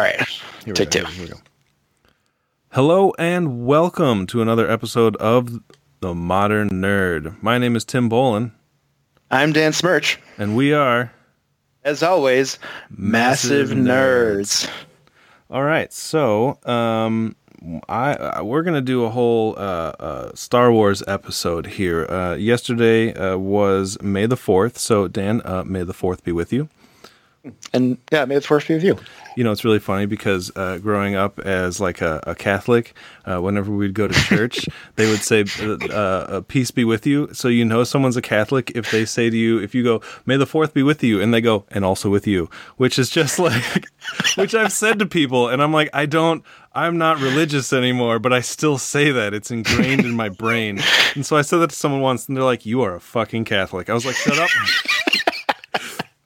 [0.00, 0.18] All right,
[0.64, 1.04] Here we take go, two.
[1.12, 1.36] here we go.
[2.70, 5.60] Hello and welcome to another episode of
[6.00, 7.36] The Modern Nerd.
[7.42, 8.52] My name is Tim Bolin,
[9.30, 10.18] I'm Dan Smirch.
[10.38, 11.12] and we are.
[11.84, 12.58] As always,
[12.88, 14.70] massive, Massive nerds.
[15.50, 17.36] All right, so um,
[17.86, 22.06] I, I we're gonna do a whole uh, uh, Star Wars episode here.
[22.10, 26.54] Uh, yesterday uh, was May the Fourth, so Dan, uh, May the Fourth be with
[26.54, 26.70] you.
[27.74, 28.98] And yeah, may the Fourth be with you.
[29.36, 33.38] You know, it's really funny because uh, growing up as like a, a Catholic, uh,
[33.40, 37.48] whenever we'd go to church, they would say, uh, uh, "Peace be with you." So
[37.48, 40.46] you know someone's a Catholic if they say to you, if you go, "May the
[40.46, 43.88] Fourth be with you," and they go, "And also with you," which is just like,
[44.36, 46.44] which I've said to people, and I'm like, I don't.
[46.72, 49.34] I'm not religious anymore, but I still say that.
[49.34, 50.78] It's ingrained in my brain.
[51.16, 53.44] And so I said that to someone once, and they're like, "You are a fucking
[53.44, 54.50] Catholic." I was like, "Shut up."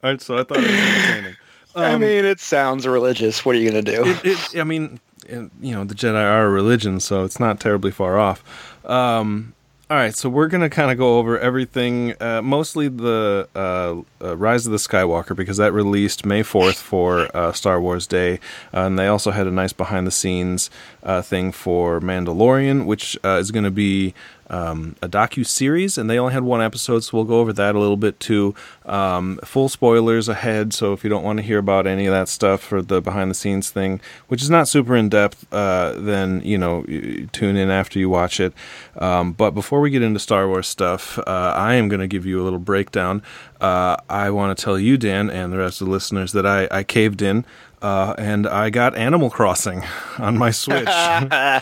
[0.03, 1.35] All right, so I thought it was entertaining.
[1.75, 3.45] I mean, it sounds religious.
[3.45, 4.03] What are you gonna do?
[4.05, 7.59] it, it, I mean, it- you know, the Jedi are a religion, so it's not
[7.59, 8.43] terribly far off.
[8.85, 9.53] Um,
[9.87, 14.35] all right, so we're gonna kind of go over everything, uh, mostly the uh, uh,
[14.35, 18.39] Rise of the Skywalker because that released May fourth for uh, Star Wars Day,
[18.73, 20.71] uh, and they also had a nice behind the scenes
[21.03, 24.15] uh, thing for Mandalorian, which uh, is going to be
[24.49, 27.75] um, a docu series, and they only had one episode, so we'll go over that
[27.75, 28.53] a little bit too.
[28.85, 32.29] Um, full spoilers ahead, so if you don't want to hear about any of that
[32.29, 36.41] stuff for the behind the scenes thing, which is not super in depth, uh, then
[36.43, 36.83] you know
[37.31, 38.53] tune in after you watch it.
[38.97, 42.25] Um, but before we get into Star Wars stuff, uh, I am going to give
[42.25, 43.23] you a little breakdown.
[43.59, 46.67] Uh, I want to tell you, Dan, and the rest of the listeners that I,
[46.71, 47.45] I caved in.
[47.85, 49.83] Uh, and I got Animal Crossing
[50.17, 50.87] on my Switch.
[50.87, 51.61] yeah,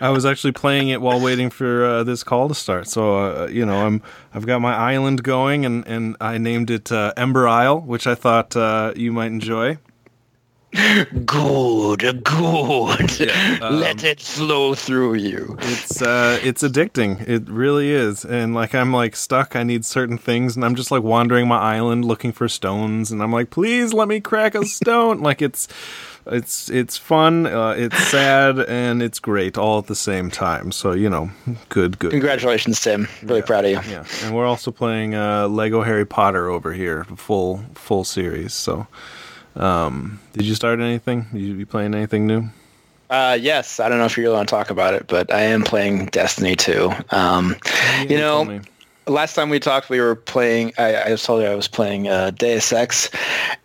[0.00, 2.86] I was actually playing it while waiting for uh, this call to start.
[2.86, 4.00] So uh, you know, I'm
[4.32, 8.14] I've got my island going, and and I named it uh, Ember Isle, which I
[8.14, 9.78] thought uh, you might enjoy.
[11.24, 13.30] Good, good.
[13.62, 15.56] um, Let it flow through you.
[15.60, 17.26] It's uh, it's addicting.
[17.28, 18.24] It really is.
[18.24, 19.56] And like I'm like stuck.
[19.56, 23.22] I need certain things, and I'm just like wandering my island looking for stones, and
[23.22, 25.20] I'm like, please let me crack a stone.
[25.20, 25.68] like it's.
[26.26, 30.72] It's it's fun, uh, it's sad, and it's great all at the same time.
[30.72, 31.28] So you know,
[31.68, 32.12] good, good.
[32.12, 33.08] Congratulations, Tim.
[33.22, 33.92] Really proud of you.
[33.92, 38.54] Yeah, and we're also playing uh, Lego Harry Potter over here, full full series.
[38.54, 38.86] So,
[39.56, 41.26] um, did you start anything?
[41.32, 42.48] Did you be playing anything new?
[43.10, 45.42] Uh, yes, I don't know if you really want to talk about it, but I
[45.42, 46.90] am playing Destiny 2.
[47.10, 47.56] Um,
[48.08, 48.60] you know.
[49.06, 50.72] Last time we talked, we were playing.
[50.78, 53.10] I, I told you I was playing uh, Deus Ex,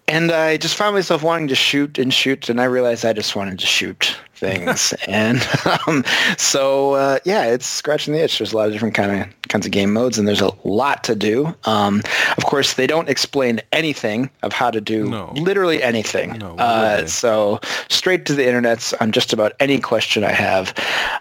[0.08, 3.36] and I just found myself wanting to shoot and shoot, and I realized I just
[3.36, 5.46] wanted to shoot things, and
[5.88, 6.04] um,
[6.38, 8.38] so uh, yeah, it's scratching the itch.
[8.40, 11.04] There's a lot of different kind of kinds of game modes, and there's a lot
[11.06, 11.54] to do.
[11.66, 12.02] Um,
[12.38, 15.34] of course, they don't explain anything of how to do No.
[15.36, 16.38] literally anything.
[16.38, 20.74] No, uh, so straight to the internets on just about any question I have,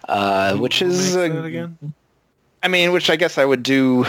[0.08, 1.76] uh, which is uh, again?
[2.62, 4.04] I mean, which I guess I would do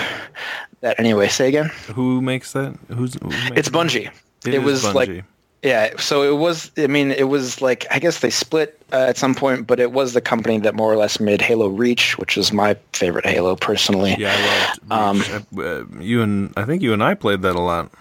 [0.82, 1.28] that anyway.
[1.28, 1.70] Say again.
[1.94, 2.78] Who makes that?
[2.90, 3.16] Who's?
[3.16, 3.70] Who makes It's?
[3.70, 4.12] Bungie.
[4.46, 5.24] It was like
[5.62, 5.98] yeah.
[5.98, 6.72] So it was.
[6.78, 9.92] I mean, it was like I guess they split uh, at some point, but it
[9.92, 13.56] was the company that more or less made Halo Reach, which is my favorite Halo
[13.56, 14.16] personally.
[14.18, 15.32] Yeah, I loved.
[15.32, 15.44] Um.
[15.58, 17.92] Uh, you and I think you and I played that a lot.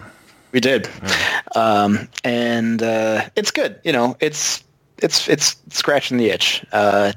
[0.51, 0.89] We did,
[1.55, 3.79] um, and uh, it's good.
[3.83, 4.63] You know, it's
[4.97, 6.65] it's it's scratching the itch.
[6.71, 7.11] Uh,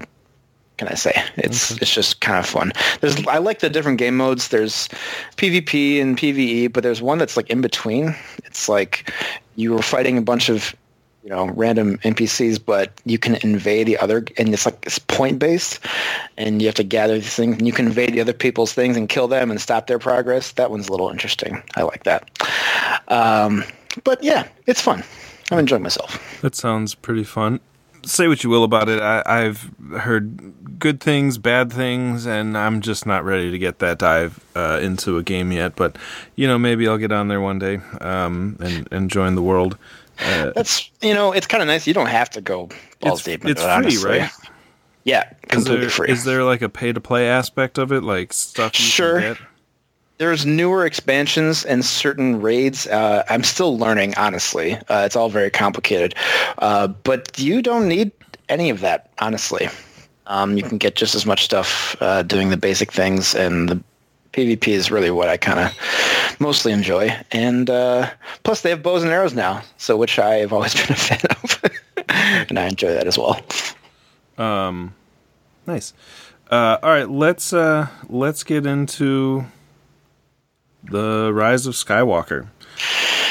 [0.82, 2.72] can I say it's it's just kind of fun.
[3.00, 4.48] There's I like the different game modes.
[4.48, 4.88] There's
[5.36, 8.16] PvP and PvE, but there's one that's like in between.
[8.44, 9.12] It's like
[9.54, 10.74] you were fighting a bunch of
[11.22, 15.38] you know random NPCs, but you can invade the other, and it's like it's point
[15.38, 15.78] based,
[16.36, 18.96] and you have to gather these things, and you can invade the other people's things
[18.96, 20.50] and kill them and stop their progress.
[20.52, 21.62] That one's a little interesting.
[21.76, 22.28] I like that.
[23.06, 23.62] Um,
[24.02, 25.04] but yeah, it's fun.
[25.52, 26.40] I'm enjoying myself.
[26.40, 27.60] That sounds pretty fun.
[28.04, 29.00] Say what you will about it.
[29.00, 33.98] I, I've heard good things, bad things, and I'm just not ready to get that
[33.98, 35.76] dive uh, into a game yet.
[35.76, 35.96] But
[36.34, 39.78] you know, maybe I'll get on there one day um, and and join the world.
[40.18, 41.86] Uh, That's you know, it's kind of nice.
[41.86, 42.68] You don't have to go
[43.00, 43.44] balls deep.
[43.44, 44.18] it's it, free, honestly.
[44.20, 44.30] right?
[45.04, 46.10] Yeah, Is completely there, free.
[46.10, 49.36] is there like a pay to play aspect of it, like stuff you Sure.
[50.22, 52.86] There's newer expansions and certain raids.
[52.86, 54.74] Uh, I'm still learning, honestly.
[54.88, 56.14] Uh, it's all very complicated,
[56.58, 58.12] uh, but you don't need
[58.48, 59.68] any of that, honestly.
[60.28, 63.82] Um, you can get just as much stuff uh, doing the basic things, and the
[64.32, 67.16] PvP is really what I kind of mostly enjoy.
[67.32, 68.08] And uh,
[68.44, 71.20] plus, they have bows and arrows now, so which I have always been a fan
[71.30, 71.62] of,
[72.48, 73.40] and I enjoy that as well.
[74.38, 74.94] Um,
[75.66, 75.92] nice.
[76.48, 77.52] Uh, all right, let's
[78.08, 79.46] let's get into
[80.84, 82.48] the Rise of Skywalker.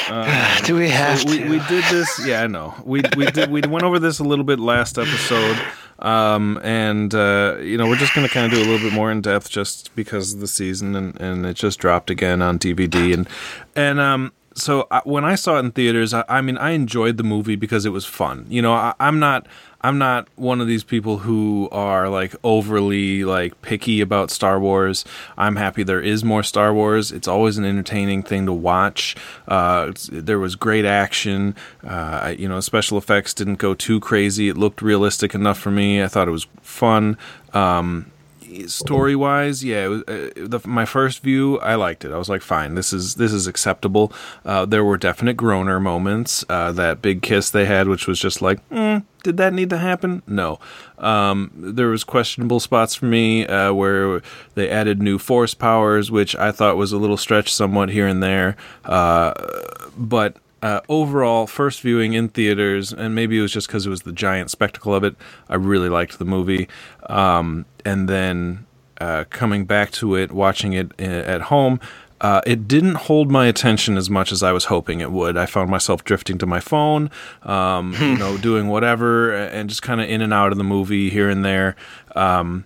[0.08, 1.48] Uh, Do we have so we, to?
[1.48, 2.24] we did this.
[2.26, 2.74] Yeah, I know.
[2.84, 5.58] We we did we went over this a little bit last episode.
[5.98, 8.92] Um, and uh, you know we're just going to kind of do a little bit
[8.92, 12.58] more in depth just because of the season and, and it just dropped again on
[12.58, 13.28] DVD and
[13.76, 17.18] and um so I, when I saw it in theaters I, I mean I enjoyed
[17.18, 19.46] the movie because it was fun you know I, I'm not
[19.82, 25.04] I'm not one of these people who are like overly like picky about Star Wars.
[25.36, 27.10] I'm happy there is more Star Wars.
[27.10, 29.16] It's always an entertaining thing to watch.
[29.48, 31.56] Uh, there was great action.
[31.82, 34.48] Uh, you know, special effects didn't go too crazy.
[34.48, 36.02] It looked realistic enough for me.
[36.02, 37.18] I thought it was fun.
[37.52, 38.12] Um,
[38.66, 42.12] story wise, yeah, was, uh, the, my first view, I liked it.
[42.12, 44.12] I was like, fine, this is this is acceptable.
[44.44, 46.44] Uh, there were definite groaner moments.
[46.48, 49.78] Uh, that big kiss they had, which was just like, mm, did that need to
[49.78, 50.22] happen?
[50.26, 50.58] No.
[50.98, 54.22] Um, there was questionable spots for me uh, where
[54.54, 58.22] they added new force powers, which I thought was a little stretched somewhat here and
[58.22, 58.56] there.
[58.84, 59.34] Uh,
[59.96, 64.02] but uh, overall, first viewing in theaters, and maybe it was just because it was
[64.02, 65.16] the giant spectacle of it.
[65.48, 66.68] I really liked the movie,
[67.08, 68.66] um, and then
[69.00, 71.80] uh, coming back to it, watching it uh, at home.
[72.22, 75.36] Uh, it didn't hold my attention as much as I was hoping it would.
[75.36, 77.10] I found myself drifting to my phone,
[77.42, 81.10] um, you know, doing whatever, and just kind of in and out of the movie
[81.10, 81.74] here and there.
[82.14, 82.64] Um,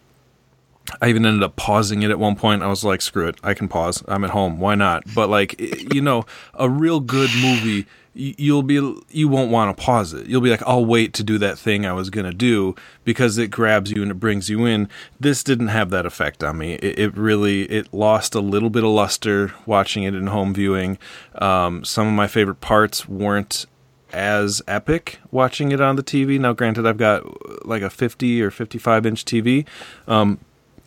[1.00, 2.62] I even ended up pausing it at one point.
[2.62, 4.04] I was like, screw it, I can pause.
[4.06, 4.60] I'm at home.
[4.60, 5.04] Why not?
[5.14, 7.86] But like, you know, a real good movie,
[8.16, 8.74] you'll be
[9.10, 10.26] you won't want to pause it.
[10.26, 12.74] You'll be like, I'll wait to do that thing I was gonna do
[13.04, 14.88] because it grabs you and it brings you in.
[15.20, 16.74] This didn't have that effect on me.
[16.74, 20.98] It, it really it lost a little bit of luster watching it in home viewing.
[21.36, 23.66] Um, some of my favorite parts weren't
[24.12, 26.40] as epic watching it on the TV.
[26.40, 29.66] Now, granted, I've got like a 50 or 55 inch TV.
[30.06, 30.38] Um,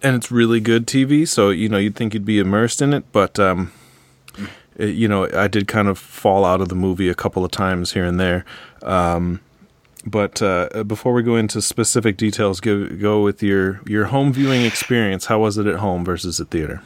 [0.01, 3.03] and it's really good TV, so you know you'd think you'd be immersed in it,
[3.11, 3.73] but um,
[4.79, 7.51] it, you know I did kind of fall out of the movie a couple of
[7.51, 8.45] times here and there.
[8.81, 9.41] Um,
[10.05, 14.63] but uh, before we go into specific details, go go with your your home viewing
[14.63, 15.25] experience.
[15.25, 16.81] How was it at home versus at theater?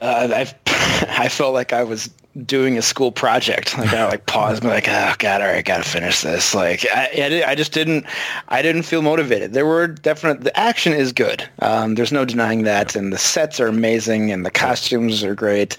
[0.00, 0.54] Uh, I
[1.24, 2.10] I felt like I was
[2.44, 3.76] doing a school project.
[3.78, 6.54] Like I like pause, and be like, oh god, all right, gotta finish this.
[6.54, 8.06] Like I, I just didn't,
[8.48, 9.52] I didn't feel motivated.
[9.52, 10.42] There were definite.
[10.42, 11.48] The action is good.
[11.60, 15.76] Um, there's no denying that, and the sets are amazing, and the costumes are great.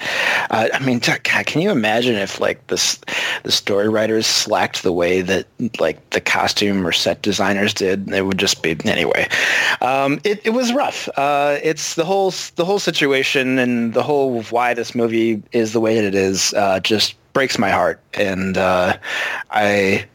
[0.50, 3.00] Uh, I mean, God, can you imagine if like this,
[3.44, 5.48] the story writers slacked the way that
[5.80, 8.10] like the costume or set designers did?
[8.10, 9.28] It would just be anyway.
[9.82, 11.10] Um, it, it was rough.
[11.18, 15.80] Uh, it's the whole the whole situation and the whole why this movie is the
[15.80, 18.98] way that it is uh, just breaks my heart, and uh,
[19.52, 20.06] I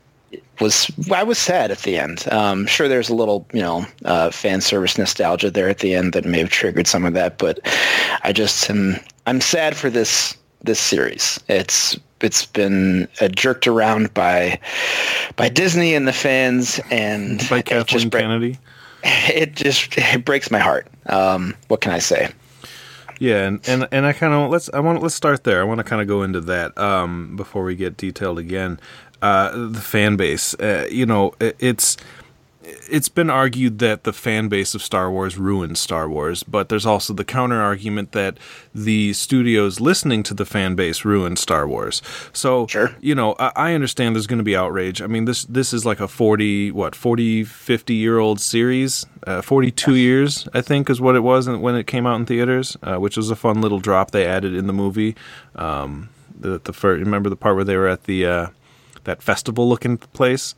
[0.61, 2.27] was I was sad at the end.
[2.31, 6.13] Um, sure, there's a little you know uh, fan service nostalgia there at the end
[6.13, 7.61] that may have triggered some of that, but
[8.23, 8.97] I just am
[9.27, 11.41] I'm sad for this this series.
[11.49, 14.59] It's it's been uh, jerked around by
[15.37, 18.59] by Disney and the fans, and by Kathleen just Kennedy.
[19.03, 20.87] It just it breaks my heart.
[21.07, 22.31] Um, what can I say?
[23.21, 25.61] Yeah, and and, and I kind of let's I want let's start there.
[25.61, 28.81] I want to kind of go into that um, before we get detailed again.
[29.21, 31.99] Uh, the fan base, uh, you know, it, it's
[32.91, 36.87] it's been argued that the fan base of Star Wars ruined Star Wars, but there's
[36.87, 38.39] also the counter argument that
[38.75, 42.03] the studios listening to the fan base ruined Star Wars.
[42.33, 42.95] So, sure.
[43.01, 45.03] you know, I, I understand there's going to be outrage.
[45.03, 49.07] I mean, this this is like a 40, what, 40, 50 year old series.
[49.27, 52.77] Uh, 42 years, I think, is what it was when it came out in theaters,
[52.83, 55.15] uh, which was a fun little drop they added in the movie.
[55.57, 58.47] Um, the, the first, remember the part where they were at the uh,
[59.05, 60.55] that festival looking place?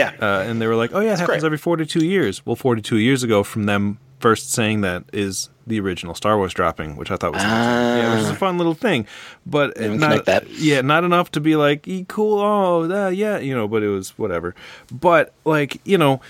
[0.00, 0.14] Yeah.
[0.20, 1.44] Uh, and they were like, oh, yeah, it happens great.
[1.44, 2.44] every 42 years.
[2.46, 6.96] Well, 42 years ago from them first saying that is the original Star Wars dropping,
[6.96, 9.06] which I thought was uh, yeah, which is a fun little thing,
[9.46, 12.38] but not yeah, not enough to be like cool.
[12.40, 14.54] Oh, uh, yeah, you know, but it was whatever.
[14.92, 16.20] But like you know,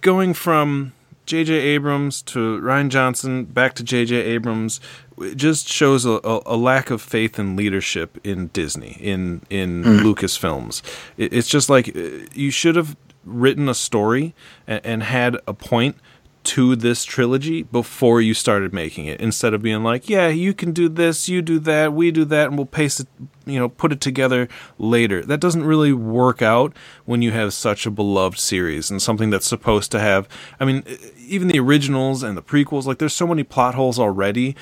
[0.00, 0.92] going from
[1.32, 1.54] J.J.
[1.54, 4.16] Abrams to Rian Johnson back to J.J.
[4.16, 4.80] Abrams
[5.18, 9.82] it just shows a, a, a, lack of faith and leadership in Disney, in in
[9.82, 10.00] mm.
[10.00, 10.82] Lucasfilms.
[11.16, 14.34] It, it's just like uh, you should have written a story
[14.66, 15.96] and, and had a point
[16.44, 20.72] to this trilogy before you started making it instead of being like yeah you can
[20.72, 23.06] do this you do that we do that and we'll paste it
[23.46, 27.86] you know put it together later that doesn't really work out when you have such
[27.86, 30.82] a beloved series and something that's supposed to have i mean
[31.18, 34.56] even the originals and the prequels like there's so many plot holes already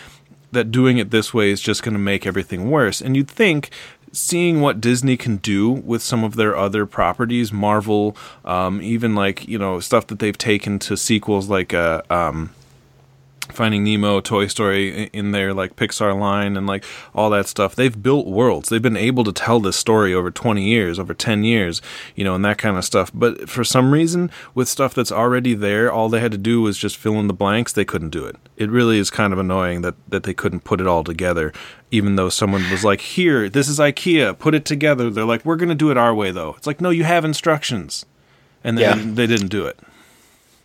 [0.53, 3.01] that doing it this way is just going to make everything worse.
[3.01, 3.71] And you'd think
[4.13, 9.47] seeing what Disney can do with some of their other properties, Marvel, um, even like
[9.49, 12.51] you know stuff that they've taken to sequels like uh, um,
[13.53, 17.75] Finding Nemo, Toy Story in their like Pixar line and like all that stuff.
[17.75, 18.69] They've built worlds.
[18.69, 21.83] They've been able to tell this story over 20 years, over 10 years,
[22.15, 23.11] you know, and that kind of stuff.
[23.13, 26.79] But for some reason, with stuff that's already there, all they had to do was
[26.79, 27.73] just fill in the blanks.
[27.73, 28.37] They couldn't do it.
[28.57, 31.53] It really is kind of annoying that that they couldn't put it all together.
[31.91, 34.39] Even though someone was like, "Here, this is IKEA.
[34.39, 36.81] Put it together." They're like, "We're going to do it our way, though." It's like,
[36.81, 38.07] no, you have instructions,
[38.63, 39.15] and then yeah.
[39.15, 39.79] they didn't do it.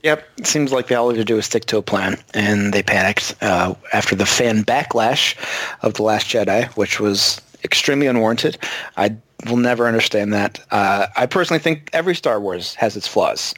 [0.03, 2.71] Yep, it seems like they all had to do is stick to a plan, and
[2.71, 5.35] they panicked uh, after the fan backlash
[5.81, 8.59] of the Last Jedi, which was extremely unwarranted.
[8.97, 9.15] I
[9.49, 10.63] will never understand that.
[10.69, 13.55] Uh, I personally think every Star Wars has its flaws.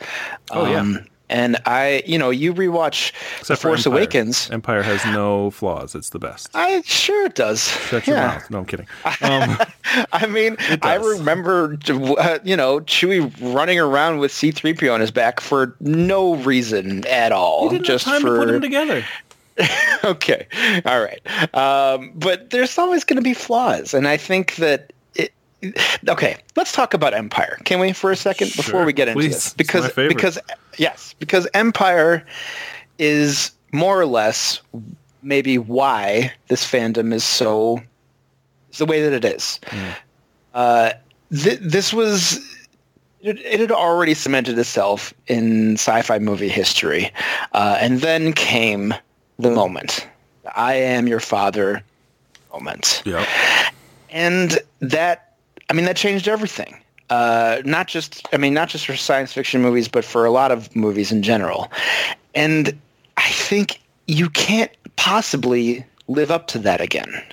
[0.51, 0.79] Oh yeah.
[0.79, 3.99] Um, and I, you know, you rewatch Except Force Empire.
[3.99, 4.49] Awakens.
[4.51, 5.95] Empire has no flaws.
[5.95, 6.49] It's the best.
[6.53, 7.67] I sure it does.
[7.67, 8.27] Shut your yeah.
[8.27, 8.49] mouth.
[8.49, 8.87] No, I'm kidding.
[9.19, 9.57] Um,
[10.13, 15.39] I mean, I remember, uh, you know, Chewie running around with C-3PO on his back
[15.39, 17.75] for no reason at all.
[17.79, 19.03] just time for put them together.
[20.03, 20.45] okay,
[20.85, 21.55] all right.
[21.55, 24.93] Um, but there's always going to be flaws, and I think that
[26.07, 29.33] okay, let's talk about Empire, can we, for a second before we get into please.
[29.33, 29.53] this?
[29.53, 30.39] Because because
[30.77, 32.25] yes, because Empire
[32.99, 34.61] is more or less
[35.21, 37.81] maybe why this fandom is so
[38.71, 39.59] is the way that it is.
[39.65, 39.95] Mm.
[40.53, 40.91] Uh,
[41.33, 42.39] th- this was
[43.21, 47.11] it, it, had already cemented itself in sci-fi movie history,
[47.53, 48.93] uh, and then came
[49.39, 50.07] the moment.
[50.55, 51.83] I am your father
[52.51, 53.01] moment.
[53.05, 53.25] Yeah.
[54.09, 55.26] And that
[55.69, 56.81] I mean, that changed everything.
[57.09, 60.51] Uh, not just, I mean, not just for science fiction movies, but for a lot
[60.51, 61.71] of movies in general.
[62.35, 62.77] And
[63.15, 67.23] I think you can't possibly live up to that again.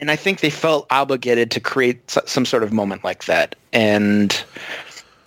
[0.00, 3.56] And I think they felt obligated to create some sort of moment like that.
[3.72, 4.40] And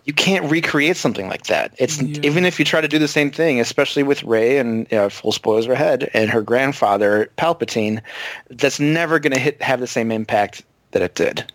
[0.06, 1.74] you can't recreate something like that.
[1.78, 2.22] It's yeah.
[2.24, 5.10] even if you try to do the same thing, especially with Rey and you know,
[5.10, 8.01] full spoilers ahead, and her grandfather Palpatine,
[8.50, 11.51] that's never going to hit have the same impact that it did.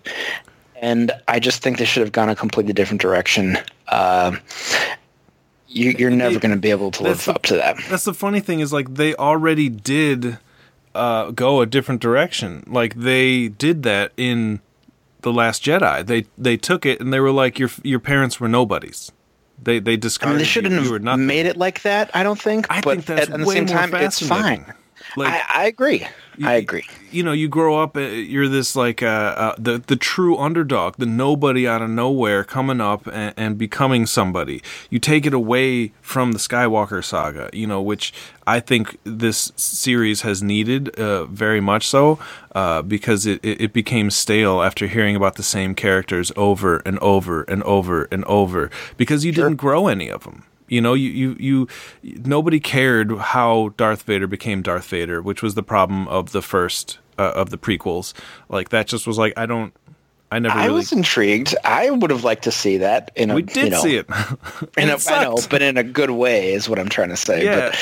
[0.81, 3.59] And I just think they should have gone a completely different direction.
[3.89, 4.37] Uh,
[5.69, 7.77] you, are never going to be able to live the, up to that.
[7.89, 10.39] That's the funny thing is like they already did
[10.95, 12.65] uh, go a different direction.
[12.67, 14.61] Like they did that in
[15.23, 16.07] the Last Jedi.
[16.07, 19.13] They they took it and they were like your your parents were nobodies.
[19.63, 20.29] They they discarded.
[20.29, 20.93] I mean, they shouldn't you.
[20.93, 22.11] have you made it like that.
[22.15, 22.67] I don't think.
[22.71, 24.73] I but think that's at, at the same time, it's fine.
[25.17, 26.07] Like, I, I agree.
[26.45, 26.85] I agree.
[27.11, 30.97] You know, you grow up, uh, you're this like uh, uh, the the true underdog,
[30.97, 34.63] the nobody out of nowhere coming up and, and, becoming somebody.
[34.91, 38.13] You take it away from the Skywalker saga, you know, which
[38.47, 42.19] I think this series has needed uh, very much so
[42.55, 47.43] uh, because it, it became stale after hearing about the same characters over and over
[47.45, 49.45] and over and over because you sure.
[49.45, 50.45] didn't grow any of them.
[50.69, 51.69] You know, you, you, you,
[52.03, 56.99] nobody cared how Darth Vader became Darth Vader, which was the problem of the first,
[57.19, 58.13] uh, of the prequels.
[58.49, 59.73] Like, that just was like, I don't,
[60.31, 60.59] I never.
[60.59, 60.77] I really...
[60.77, 61.55] was intrigued.
[61.65, 63.13] I would have liked to see that.
[63.15, 64.07] In a, we did you know, see it.
[64.77, 67.45] in a, I know, but in a good way is what I'm trying to say.
[67.45, 67.71] Yeah.
[67.71, 67.79] But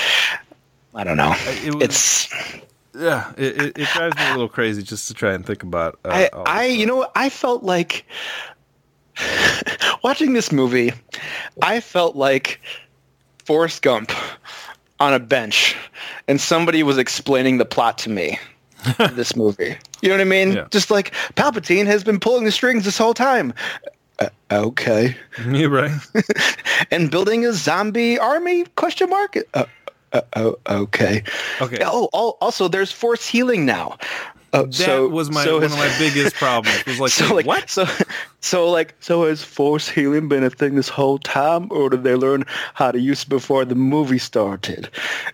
[0.94, 1.34] I don't know.
[1.64, 2.34] It was, it's
[2.94, 5.98] yeah, it, it, it, drives me a little crazy just to try and think about.
[6.04, 8.06] Uh, I, I you know, I felt like
[10.04, 10.92] watching this movie,
[11.62, 12.60] I felt like
[13.44, 14.12] Forrest Gump
[15.00, 15.76] on a bench,
[16.28, 18.38] and somebody was explaining the plot to me.
[19.12, 20.52] this movie, you know what I mean?
[20.52, 20.66] Yeah.
[20.70, 23.54] Just like Palpatine has been pulling the strings this whole time.
[24.18, 25.16] Uh, okay.
[25.50, 25.90] Yeah, right.
[26.90, 28.64] and building a zombie army?
[28.76, 29.36] Question mark.
[29.54, 29.64] Uh,
[30.12, 31.24] uh, oh, okay.
[31.60, 31.78] Okay.
[31.82, 32.08] Oh,
[32.40, 33.98] also, there's force healing now.
[34.54, 36.86] Uh, that so, was my so one of my biggest problems.
[36.86, 37.68] Was like, so like what?
[37.68, 37.86] So,
[38.40, 42.14] so like, so has force healing been a thing this whole time, or did they
[42.14, 42.44] learn
[42.74, 44.88] how to use it before the movie started?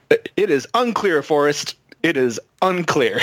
[0.09, 1.77] It is unclear, Forrest.
[2.03, 3.21] It is unclear.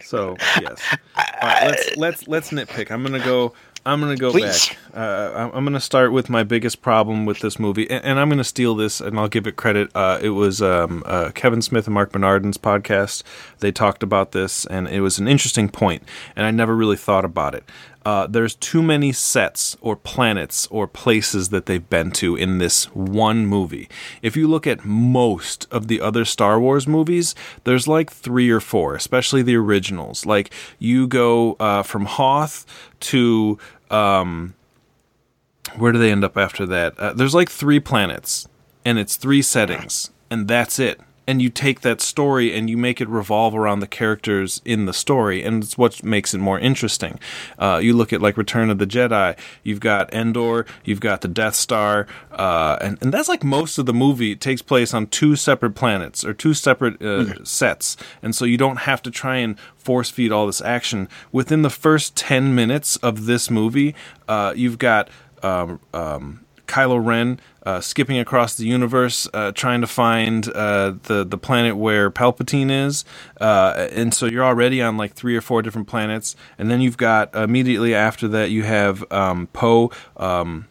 [0.00, 0.80] So yes,
[1.16, 2.92] All right, let's let's let's nitpick.
[2.92, 3.54] I'm gonna go.
[3.86, 4.68] I'm going to go Please.
[4.68, 4.78] back.
[4.94, 8.28] Uh, I'm going to start with my biggest problem with this movie, and, and I'm
[8.28, 9.90] going to steal this, and I'll give it credit.
[9.92, 13.24] Uh, it was um, uh, Kevin Smith and Marc Bernardin's podcast.
[13.58, 16.04] They talked about this, and it was an interesting point,
[16.36, 17.64] and I never really thought about it.
[18.06, 22.84] Uh, there's too many sets or planets or places that they've been to in this
[22.94, 23.88] one movie.
[24.22, 27.34] If you look at most of the other Star Wars movies,
[27.64, 30.24] there's like three or four, especially the originals.
[30.24, 32.64] Like you go uh, from Hoth
[33.00, 33.58] to
[33.90, 34.54] um,
[35.76, 36.98] where do they end up after that?
[36.98, 38.48] Uh, there's like three planets,
[38.84, 41.00] and it's three settings, and that's it.
[41.26, 44.92] and you take that story and you make it revolve around the characters in the
[44.92, 47.18] story, and it's what makes it more interesting.
[47.58, 51.28] Uh, you look at like Return of the Jedi, you've got Endor, you've got the
[51.28, 55.06] Death Star, uh, and and that's like most of the movie it takes place on
[55.06, 57.44] two separate planets or two separate uh, mm-hmm.
[57.44, 61.62] sets, and so you don't have to try and force feed all this action within
[61.62, 63.94] the first ten minutes of this movie.
[64.28, 65.08] Uh, you've got
[65.44, 71.24] um, um, Kylo Ren uh, skipping across the universe, uh, trying to find uh, the
[71.24, 73.04] the planet where Palpatine is,
[73.40, 76.96] uh, and so you're already on like three or four different planets, and then you've
[76.96, 79.90] got immediately after that you have um, Poe.
[80.16, 80.66] Um,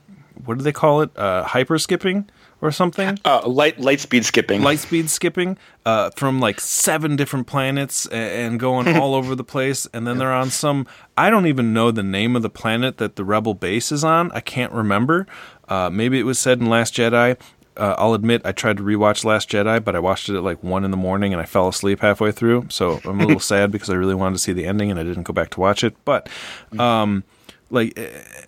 [0.45, 1.15] what do they call it?
[1.17, 2.29] Uh, hyper skipping
[2.63, 3.19] or something?
[3.25, 4.63] Uh, light light speed skipping.
[4.63, 9.43] Light speed skipping uh, from like seven different planets and, and going all over the
[9.43, 10.87] place, and then they're on some.
[11.17, 14.31] I don't even know the name of the planet that the rebel base is on.
[14.31, 15.27] I can't remember.
[15.67, 17.37] Uh, maybe it was said in Last Jedi.
[17.75, 20.63] Uh, I'll admit I tried to rewatch Last Jedi, but I watched it at like
[20.63, 22.67] one in the morning and I fell asleep halfway through.
[22.69, 25.03] So I'm a little sad because I really wanted to see the ending and I
[25.03, 25.95] didn't go back to watch it.
[26.05, 26.29] But
[26.77, 27.23] um,
[27.71, 27.99] like,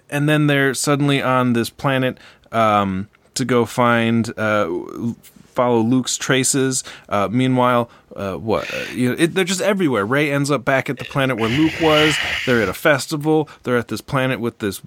[0.10, 2.20] and then they're suddenly on this planet.
[2.52, 4.70] Um, to go find uh,
[5.56, 6.84] follow Luke's traces.
[7.10, 10.06] Uh, meanwhile, uh, what uh, you know, it, they're just everywhere.
[10.06, 12.18] Rey ends up back at the planet where Luke was.
[12.46, 13.50] They're at a festival.
[13.64, 14.82] They're at this planet with this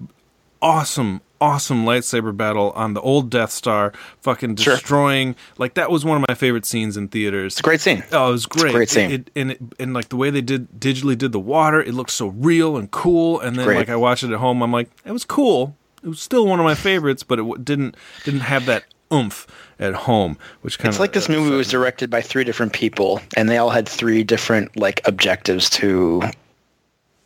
[0.61, 5.33] awesome, awesome lightsaber battle on the old Death Star, fucking destroying.
[5.33, 5.41] Sure.
[5.57, 7.53] Like that was one of my favorite scenes in theaters.
[7.53, 8.03] It's a great scene.
[8.11, 8.73] Oh, it was great.
[8.73, 9.11] great scene.
[9.11, 11.93] It, it, and it, and like the way they did digitally did the water, it
[11.93, 13.39] looked so real and cool.
[13.39, 16.21] And then like I watched it at home, I'm like, it was cool, it was
[16.21, 19.47] still one of my favorites, but it didn't didn't have that oomph
[19.79, 23.21] at home, which kind of it's like this movie was directed by three different people,
[23.35, 26.21] and they all had three different like objectives to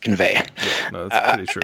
[0.00, 0.34] convey.
[0.34, 1.62] Yeah, no, that's pretty uh, true.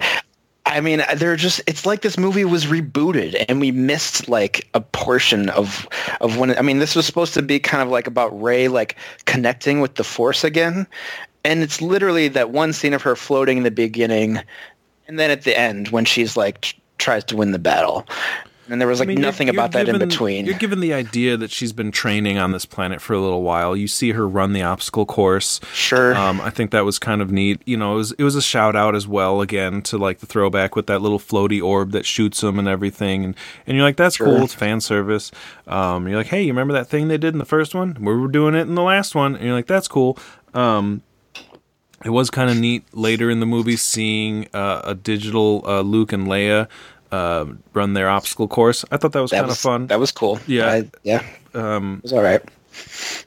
[0.66, 4.80] I mean, they're just it's like this movie was rebooted and we missed like a
[4.80, 5.88] portion of
[6.20, 8.96] of when I mean, this was supposed to be kind of like about Rey like
[9.24, 10.86] connecting with the Force again.
[11.42, 14.40] And it's literally that one scene of her floating in the beginning
[15.08, 18.06] and then at the end when she's like tries to win the battle.
[18.68, 20.46] And there was like I mean, nothing you're, you're about given, that in between.
[20.46, 23.76] You're given the idea that she's been training on this planet for a little while.
[23.76, 25.58] You see her run the obstacle course.
[25.74, 26.14] Sure.
[26.14, 27.60] Um, I think that was kind of neat.
[27.64, 30.26] You know, it was, it was a shout out as well again to like the
[30.26, 33.24] throwback with that little floaty orb that shoots them and everything.
[33.24, 34.26] And, and you're like, that's sure.
[34.26, 34.44] cool.
[34.44, 35.32] It's fan service.
[35.66, 37.96] Um, you're like, hey, you remember that thing they did in the first one?
[37.98, 39.34] We were doing it in the last one.
[39.34, 40.16] And you're like, that's cool.
[40.54, 41.02] Um,
[42.04, 46.12] it was kind of neat later in the movie seeing uh, a digital uh, Luke
[46.12, 46.68] and Leia
[47.12, 48.84] uh, run their obstacle course.
[48.90, 49.88] I thought that was kind of fun.
[49.88, 50.38] That was cool.
[50.46, 51.22] Yeah, I, yeah.
[51.54, 52.42] Um, it was all right.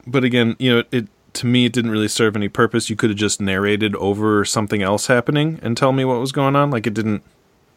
[0.08, 2.90] But again, you know, it, it to me it didn't really serve any purpose.
[2.90, 6.56] You could have just narrated over something else happening and tell me what was going
[6.56, 6.72] on.
[6.72, 7.24] Like it didn't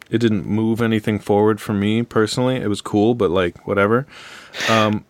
[0.09, 2.55] it didn't move anything forward for me personally.
[2.55, 4.07] It was cool, but like whatever.
[4.69, 5.05] Um,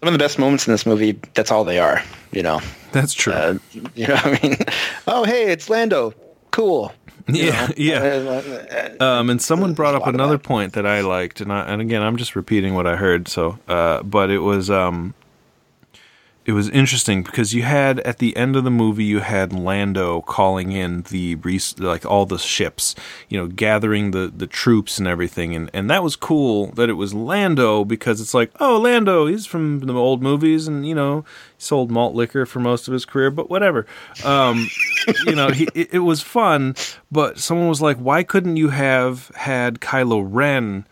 [0.00, 1.18] Some of the best moments in this movie.
[1.34, 2.02] That's all they are.
[2.32, 2.60] You know.
[2.92, 3.32] That's true.
[3.32, 3.58] Uh,
[3.94, 4.56] you know, I mean,
[5.06, 6.14] oh hey, it's Lando.
[6.50, 6.92] Cool.
[7.28, 7.74] Yeah, know?
[7.76, 8.94] yeah.
[9.00, 12.16] Um, and someone brought up another point that I liked, and I, and again, I'm
[12.16, 13.28] just repeating what I heard.
[13.28, 15.14] So, uh, but it was um,
[16.48, 20.22] it was interesting because you had at the end of the movie you had Lando
[20.22, 21.36] calling in the
[21.76, 22.94] like all the ships,
[23.28, 26.94] you know, gathering the the troops and everything, and and that was cool that it
[26.94, 31.22] was Lando because it's like oh Lando he's from the old movies and you know
[31.58, 33.84] sold malt liquor for most of his career, but whatever,
[34.24, 34.66] um,
[35.26, 36.74] you know he, it, it was fun,
[37.12, 40.86] but someone was like why couldn't you have had Kylo Ren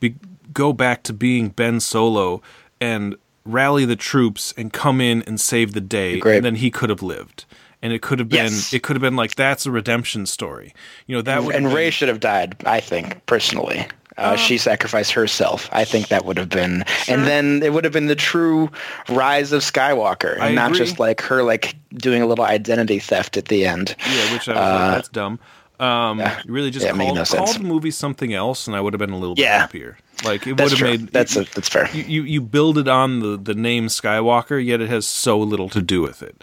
[0.00, 0.14] be,
[0.54, 2.40] go back to being Ben Solo?
[2.78, 6.36] And rally the troops and come in and save the day, Great.
[6.36, 7.44] and then he could have lived.
[7.82, 8.72] And it could have been yes.
[8.72, 10.74] it could have been like that's a redemption story.
[11.06, 12.56] You know that would and Rey should have died.
[12.64, 13.86] I think personally.
[14.18, 15.68] Uh, uh, she sacrificed herself.
[15.72, 17.14] I think that would have been, sure.
[17.14, 18.70] and then it would have been the true
[19.10, 20.78] rise of Skywalker, and I not agree.
[20.78, 23.94] just like her like doing a little identity theft at the end.
[24.08, 25.38] Yeah, which I was uh, like, that's dumb.
[25.78, 26.40] Um, yeah.
[26.46, 29.00] You really just yeah, called, no called the movie something else, and I would have
[29.00, 29.98] been a little bit happier.
[30.24, 31.90] Like it would have made that's a, that's fair.
[31.92, 35.68] You, you, you build it on the the name Skywalker, yet it has so little
[35.70, 36.42] to do with it,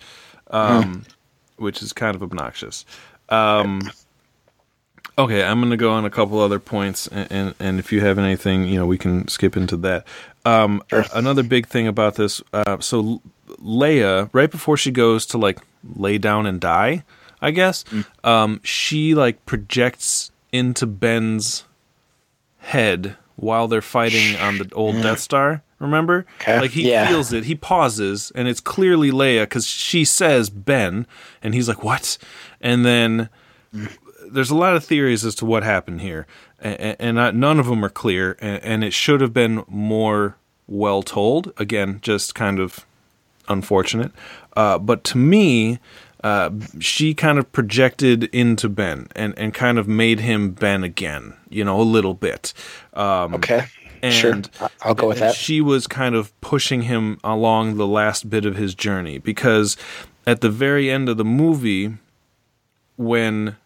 [0.51, 1.05] um, mm.
[1.57, 2.85] which is kind of obnoxious.
[3.29, 3.81] Um,
[5.17, 8.01] okay, I'm going to go on a couple other points, and, and, and if you
[8.01, 10.05] have anything, you know, we can skip into that.
[10.45, 11.05] Um, sure.
[11.13, 15.59] Another big thing about this, uh, so Leia, right before she goes to like
[15.95, 17.03] lay down and die,
[17.41, 18.05] I guess, mm.
[18.23, 21.65] um, she like projects into Ben's
[22.59, 25.63] head while they're fighting on the old Death Star.
[25.79, 26.25] Remember?
[26.41, 26.61] Okay.
[26.61, 27.07] Like he yeah.
[27.07, 27.43] feels it.
[27.43, 31.05] He pauses, and it's clearly Leia because she says Ben,
[31.41, 32.17] and he's like, "What?"
[32.61, 33.29] And then
[34.31, 36.25] there's a lot of theories as to what happened here,
[36.59, 38.37] and, and I, none of them are clear.
[38.39, 41.51] And, and it should have been more well told.
[41.57, 42.85] Again, just kind of
[43.49, 44.11] unfortunate.
[44.55, 45.79] Uh, but to me,
[46.23, 51.33] uh, she kind of projected into Ben and, and kind of made him Ben again,
[51.49, 52.53] you know, a little bit.
[52.93, 53.65] Um, Okay.
[54.01, 54.69] and sure.
[54.81, 55.35] I'll go with that.
[55.35, 59.75] She was kind of pushing him along the last bit of his journey because
[60.25, 61.93] at the very end of the movie,
[62.95, 63.57] when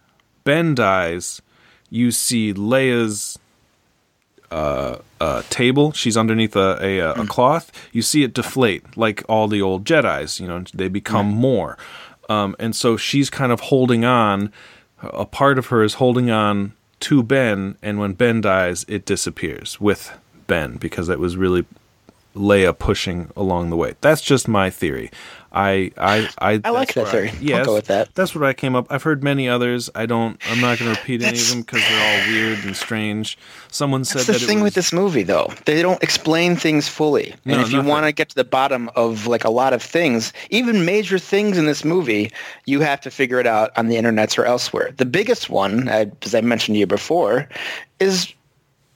[0.43, 1.41] Ben dies,
[1.89, 3.37] you see Leia's
[4.49, 5.91] uh, uh, table.
[5.91, 7.71] She's underneath a, a, a cloth.
[7.91, 10.39] You see it deflate like all the old Jedi's.
[10.39, 11.77] You know, they become more.
[12.29, 14.51] Um, and so she's kind of holding on.
[15.01, 19.79] A part of her is holding on to Ben, and when Ben dies, it disappears
[19.79, 21.65] with Ben because it was really
[22.35, 23.95] Leia pushing along the way.
[24.01, 25.11] That's just my theory.
[25.57, 27.31] I I I, I like that theory.
[27.41, 28.13] yes, I'll go with that.
[28.13, 28.85] That's what I came up.
[28.91, 29.89] I've heard many others.
[29.95, 30.39] I don't.
[30.51, 33.39] I'm not going to repeat any of them because they're all weird and strange.
[33.69, 35.51] Someone said That's the that thing was, with this movie, though.
[35.65, 37.33] They don't explain things fully.
[37.43, 39.81] No, and if you want to get to the bottom of like a lot of
[39.81, 42.31] things, even major things in this movie,
[42.65, 44.91] you have to figure it out on the internets or elsewhere.
[44.95, 47.49] The biggest one, I, as I mentioned to you before,
[47.99, 48.31] is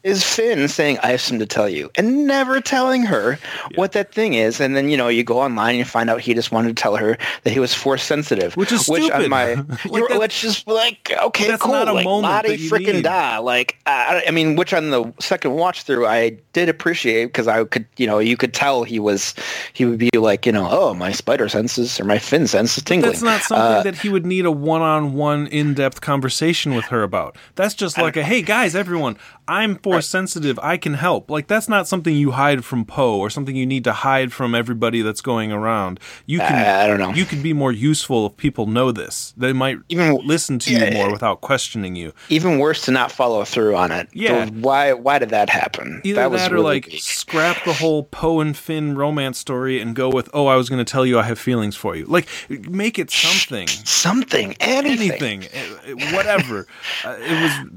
[0.03, 3.37] is Finn saying, I have something to tell you, and never telling her
[3.75, 4.59] what that thing is.
[4.59, 6.81] And then, you know, you go online and you find out he just wanted to
[6.81, 8.55] tell her that he was force sensitive.
[8.57, 9.23] Which is Which stupid.
[9.25, 9.53] on my,
[9.85, 11.71] Like which is like, okay, That's cool.
[11.73, 13.03] not a like, moment that you freaking need.
[13.03, 13.37] die.
[13.37, 17.63] Like, I, I mean, which on the second watch through, I did appreciate because I
[17.65, 19.35] could, you know, you could tell he was,
[19.73, 22.83] he would be like, you know, oh, my spider senses or my fin sense is
[22.83, 23.11] tingling.
[23.11, 27.35] That's not something Uh, that he would need a one-on-one, in-depth conversation with her about.
[27.55, 30.57] That's just like a hey guys, everyone, I'm force sensitive.
[30.63, 31.29] I can help.
[31.29, 34.55] Like that's not something you hide from Poe or something you need to hide from
[34.55, 35.99] everybody that's going around.
[36.25, 36.53] You can.
[36.53, 37.11] I- I don't know.
[37.11, 39.33] You could be more useful if people know this.
[39.35, 40.93] They might Even- listen to you yeah.
[40.93, 42.13] more without questioning you.
[42.29, 44.07] even worse to not follow through on it.
[44.13, 44.45] Yeah.
[44.45, 45.99] So why, why did that happen?
[46.03, 47.01] Either that was that or really like weak.
[47.01, 50.83] scrap the whole Poe and Finn romance story and go with, oh, I was going
[50.83, 52.05] to tell you I have feelings for you.
[52.05, 53.67] Like, make it something.
[53.67, 55.11] something, anything.
[55.11, 56.67] anything, eh, eh, whatever.
[57.05, 57.69] uh, it was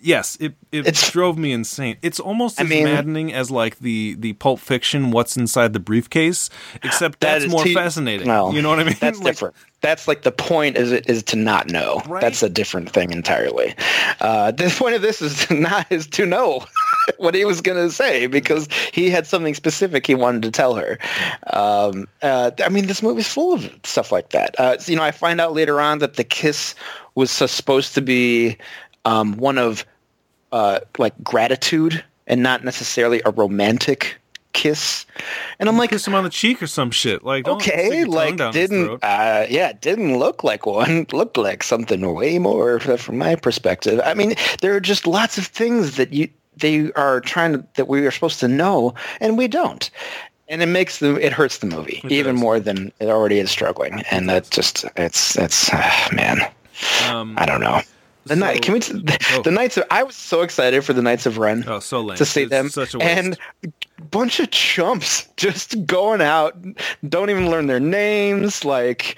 [0.00, 1.96] yes, it it It's- drove me insane.
[2.02, 5.80] It's almost I as mean- maddening as like the the Pulp Fiction "What's Inside the
[5.80, 6.50] Briefcase,"
[6.82, 8.26] except That that's more fascinating.
[8.26, 8.96] No, you know what I mean?
[9.00, 9.54] That's Like, different.
[9.80, 12.02] That's like the point is is to not know.
[12.08, 12.20] Right.
[12.20, 13.74] That's a different thing entirely.
[14.20, 16.64] Uh, the point of this is not is to know
[17.18, 20.74] what he was going to say because he had something specific he wanted to tell
[20.74, 20.98] her.
[21.52, 24.58] Um, uh, I mean, this movie's full of stuff like that.
[24.58, 26.74] Uh, so, you know, I find out later on that the kiss
[27.14, 28.56] was supposed to be
[29.04, 29.84] um, one of
[30.52, 34.16] uh, like gratitude and not necessarily a romantic
[34.52, 35.06] kiss.
[35.58, 37.22] And I'm like, kiss him on the cheek or some shit.
[37.24, 41.06] Like, okay, like didn't uh, yeah, didn't look like one.
[41.12, 44.00] Looked like something way more from my perspective.
[44.04, 47.86] I mean, there are just lots of things that you they are trying to that
[47.88, 49.90] we are supposed to know and we don't.
[50.48, 52.42] And it makes the it hurts the movie It even does.
[52.42, 54.02] more than it already is struggling.
[54.10, 56.40] And that just it's it's uh, man,
[57.08, 57.80] Um, I don't know.
[58.28, 59.42] The So- night can we the, Go.
[59.42, 62.16] the Knights of I was so excited for the Knights of Ren oh, so lame
[62.18, 63.10] to see It's them Such a waste.
[63.10, 63.38] and
[64.10, 66.56] bunch of chumps just going out
[67.08, 69.16] don't even learn their names like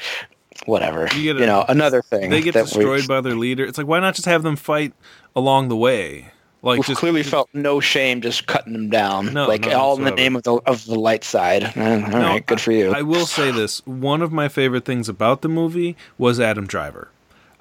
[0.67, 3.65] whatever You you, a- know another thing they get we- destroyed by their leader.
[3.65, 4.93] It's like, why not just have them fight
[5.37, 6.33] along the way?
[6.63, 10.11] Like, just clearly felt no shame just cutting them down No, like all in the
[10.11, 13.01] name of the of the light side Eh, all right No, good for you I
[13.01, 17.09] will say this: one of my favorite things about the movie was Adam Driver.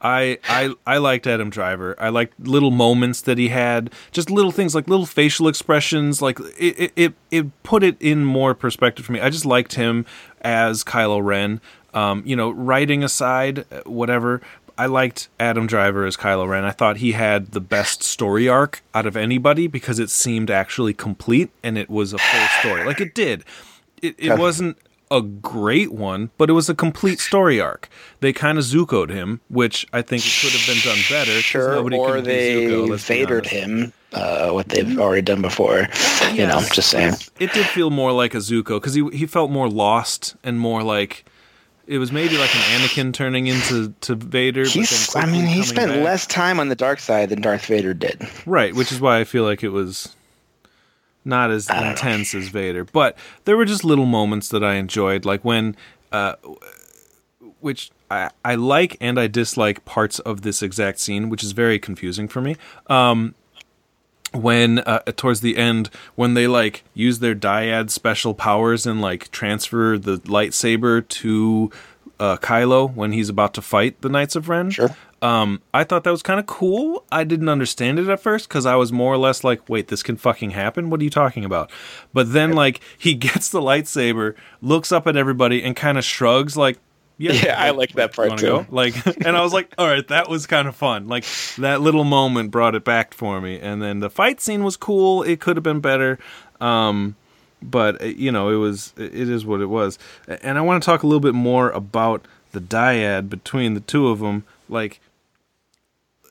[0.01, 1.95] I I I liked Adam Driver.
[1.99, 6.21] I liked little moments that he had, just little things like little facial expressions.
[6.21, 9.19] Like it it it, put it in more perspective for me.
[9.19, 10.05] I just liked him
[10.41, 11.61] as Kylo Ren.
[11.93, 14.41] Um, you know, writing aside, uh, whatever.
[14.77, 16.63] I liked Adam Driver as Kylo Ren.
[16.63, 20.93] I thought he had the best story arc out of anybody because it seemed actually
[20.93, 22.85] complete and it was a full story.
[22.85, 23.43] Like it did.
[24.01, 24.77] It, it wasn't
[25.11, 27.89] a great one, but it was a complete story arc.
[28.19, 31.41] They kind of Zuko'd him, which I think could have been done better.
[31.41, 35.87] sure nobody or they Zuko, vadered him uh, what they've already done before
[36.33, 36.75] you know Yes.
[36.75, 40.35] just saying It did feel more like a Zuko because he he felt more lost
[40.43, 41.25] and more like
[41.87, 44.63] it was maybe like an Anakin turning into to Vader.
[44.65, 46.03] he's i mean he spent back.
[46.03, 49.23] less time on the dark side than darth vader did Right, which is why I
[49.23, 50.15] feel like it was
[51.29, 52.83] not as intense as Vader.
[52.83, 55.75] But there were just little moments that I enjoyed, like when,
[56.11, 56.35] uh,
[57.61, 61.79] which I, I like and I dislike parts of this exact scene, which is very
[61.79, 62.57] confusing for me.
[62.87, 63.35] Um,
[64.31, 69.31] when uh, towards the end, when they like use their dyad special powers and like
[69.31, 71.71] transfer the lightsaber to
[72.19, 74.69] uh, Kylo when he's about to fight the Knights of Ren.
[74.69, 74.95] Sure.
[75.21, 77.03] Um, I thought that was kind of cool.
[77.11, 80.01] I didn't understand it at first because I was more or less like, "Wait, this
[80.01, 80.89] can fucking happen?
[80.89, 81.71] What are you talking about?"
[82.13, 86.55] But then, like, he gets the lightsaber, looks up at everybody, and kind of shrugs,
[86.55, 86.77] like,
[87.17, 88.65] "Yeah, yeah, I like that part too." Go?
[88.69, 91.25] Like, and I was like, "All right, that was kind of fun." Like
[91.57, 93.59] that little moment brought it back for me.
[93.59, 95.23] And then the fight scene was cool.
[95.23, 96.17] It could have been better.
[96.61, 97.15] Um,
[97.61, 99.99] but uh, you know, it was it is what it was.
[100.27, 104.07] And I want to talk a little bit more about the dyad between the two
[104.07, 104.45] of them.
[104.67, 104.99] Like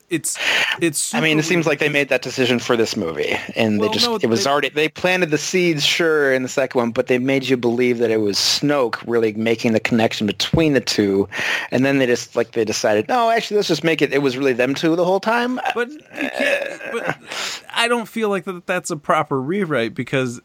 [0.09, 0.37] it's
[0.81, 1.13] it's.
[1.13, 3.93] I mean, it seems like they made that decision for this movie, and well, they
[3.93, 6.91] just no, it was they, already they planted the seeds, sure, in the second one,
[6.91, 10.81] but they made you believe that it was Snoke really making the connection between the
[10.81, 11.27] two,
[11.71, 14.13] and then they just like they decided, no, actually, let's just make it.
[14.13, 15.59] It was really them two the whole time.
[15.73, 15.89] But,
[16.91, 17.17] but
[17.73, 18.65] I don't feel like that.
[18.65, 20.41] That's a proper rewrite because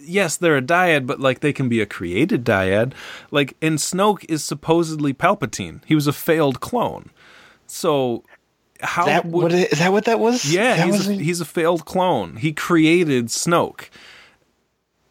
[0.00, 2.92] yes, they're a dyad, but like they can be a created dyad.
[3.30, 5.82] Like, and Snoke is supposedly Palpatine.
[5.86, 7.10] He was a failed clone.
[7.66, 8.24] So
[8.80, 10.44] how that, would, what is that what that was?
[10.44, 12.36] Yeah, that he's, was a, he's a failed clone.
[12.36, 13.88] He created Snoke.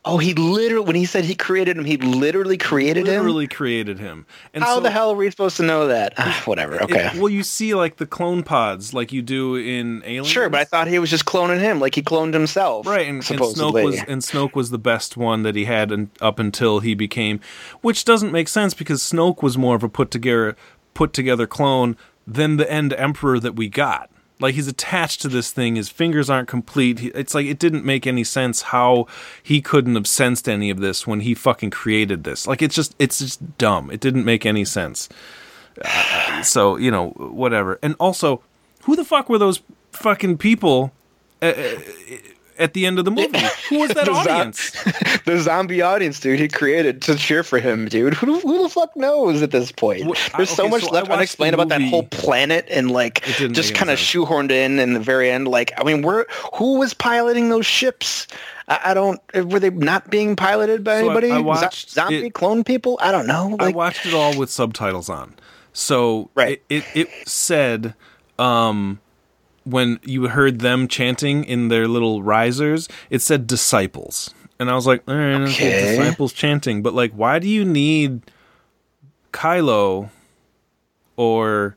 [0.07, 3.23] Oh, he literally when he said he created him, he literally created literally him.
[3.23, 4.25] Literally created him.
[4.53, 6.13] And how so, the hell are we supposed to know that?
[6.17, 6.81] Ah, whatever.
[6.81, 7.07] Okay.
[7.07, 10.23] It, well, you see like the clone pods, like you do in Alien.
[10.23, 12.87] Sure, but I thought he was just cloning him, like he cloned himself.
[12.87, 16.09] Right, and, and Snoke was and Snoke was the best one that he had and,
[16.21, 17.41] up until he became,
[17.81, 20.55] which doesn't make sense because Snoke was more of a put together
[20.93, 24.11] put together clone than the end emperor that we got.
[24.39, 25.75] Like he's attached to this thing.
[25.75, 27.03] His fingers aren't complete.
[27.15, 29.07] It's like it didn't make any sense how
[29.41, 32.45] he couldn't have sensed any of this when he fucking created this.
[32.45, 33.89] Like it's just it's just dumb.
[33.89, 35.09] It didn't make any sense.
[36.43, 37.79] So you know whatever.
[37.81, 38.43] And also,
[38.83, 40.93] who the fuck were those fucking people?
[41.41, 41.79] Uh, uh
[42.57, 43.39] at the end of the movie.
[43.69, 44.71] Who was that the audience?
[45.25, 46.39] the zombie audience, dude.
[46.39, 48.13] He created to cheer for him, dude.
[48.15, 50.03] Who, who the fuck knows at this point?
[50.35, 53.99] There's so much so left unexplained about that whole planet, and like just kind of
[53.99, 55.47] shoehorned in in the very end.
[55.47, 58.27] Like, I mean, where who was piloting those ships?
[58.69, 59.21] I, don't.
[59.33, 61.31] Were they not being piloted by so anybody?
[61.31, 62.99] I, I watched zombie it, clone people.
[63.01, 63.55] I don't know.
[63.59, 65.35] Like, I watched it all with subtitles on.
[65.71, 66.61] So right.
[66.69, 67.93] it, it, it said
[68.39, 68.99] um
[69.69, 74.33] when you heard them chanting in their little risers, it said disciples.
[74.59, 75.97] And I was like, right, okay.
[75.97, 76.81] disciples chanting.
[76.81, 78.21] But like, why do you need
[79.31, 80.09] Kylo
[81.15, 81.75] or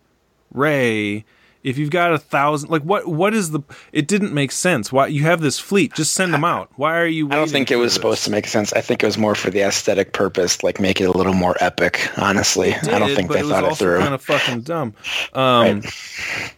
[0.52, 1.24] Rey?
[1.62, 2.70] if you've got a thousand?
[2.70, 3.06] Like, what?
[3.06, 3.60] What is the?
[3.92, 4.92] It didn't make sense.
[4.92, 5.94] Why you have this fleet?
[5.94, 6.70] Just send them out.
[6.76, 7.28] Why are you?
[7.30, 7.94] I don't think it was this?
[7.94, 8.72] supposed to make sense.
[8.72, 11.56] I think it was more for the aesthetic purpose, like make it a little more
[11.60, 12.08] epic.
[12.16, 14.00] Honestly, did, I don't think they it thought it through.
[14.00, 14.94] Kind of fucking dumb.
[15.32, 16.54] Um, right.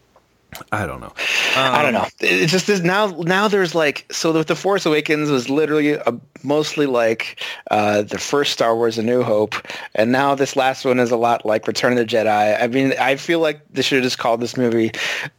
[0.71, 1.07] I don't know.
[1.57, 2.07] Um, I don't know.
[2.21, 3.07] It's just this, now.
[3.07, 4.33] Now there's like so.
[4.33, 9.03] The, the Force Awakens was literally a, mostly like uh, the first Star Wars: A
[9.03, 9.55] New Hope,
[9.95, 12.61] and now this last one is a lot like Return of the Jedi.
[12.61, 14.93] I mean, I feel like they should have just called this movie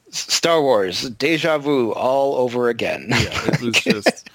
[0.09, 3.07] Star Wars: Deja Vu all over again.
[3.09, 4.29] Yeah, it was just.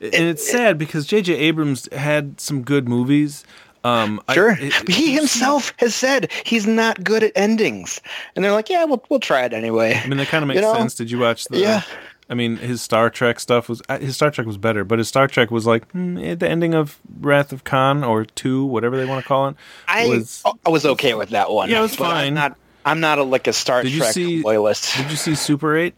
[0.00, 1.34] and it's sad because J.J.
[1.34, 3.44] Abrams had some good movies,
[3.84, 8.00] um, sure, I, it, he himself has said he's not good at endings,
[8.34, 10.56] and they're like, "Yeah, we'll we'll try it anyway." I mean, that kind of makes
[10.56, 10.74] you know?
[10.74, 10.94] sense.
[10.94, 11.58] Did you watch the?
[11.58, 11.82] Yeah.
[12.28, 15.08] I mean, his Star Trek stuff was uh, his Star Trek was better, but his
[15.08, 19.04] Star Trek was like mm, the ending of Wrath of Khan or two, whatever they
[19.04, 19.56] want to call it.
[19.88, 21.70] Was, I I was okay with that one.
[21.70, 22.28] Yeah, it was fine.
[22.28, 24.96] I'm not I'm not a, like a Star did Trek see, loyalist.
[24.96, 25.94] Did you see Super Eight?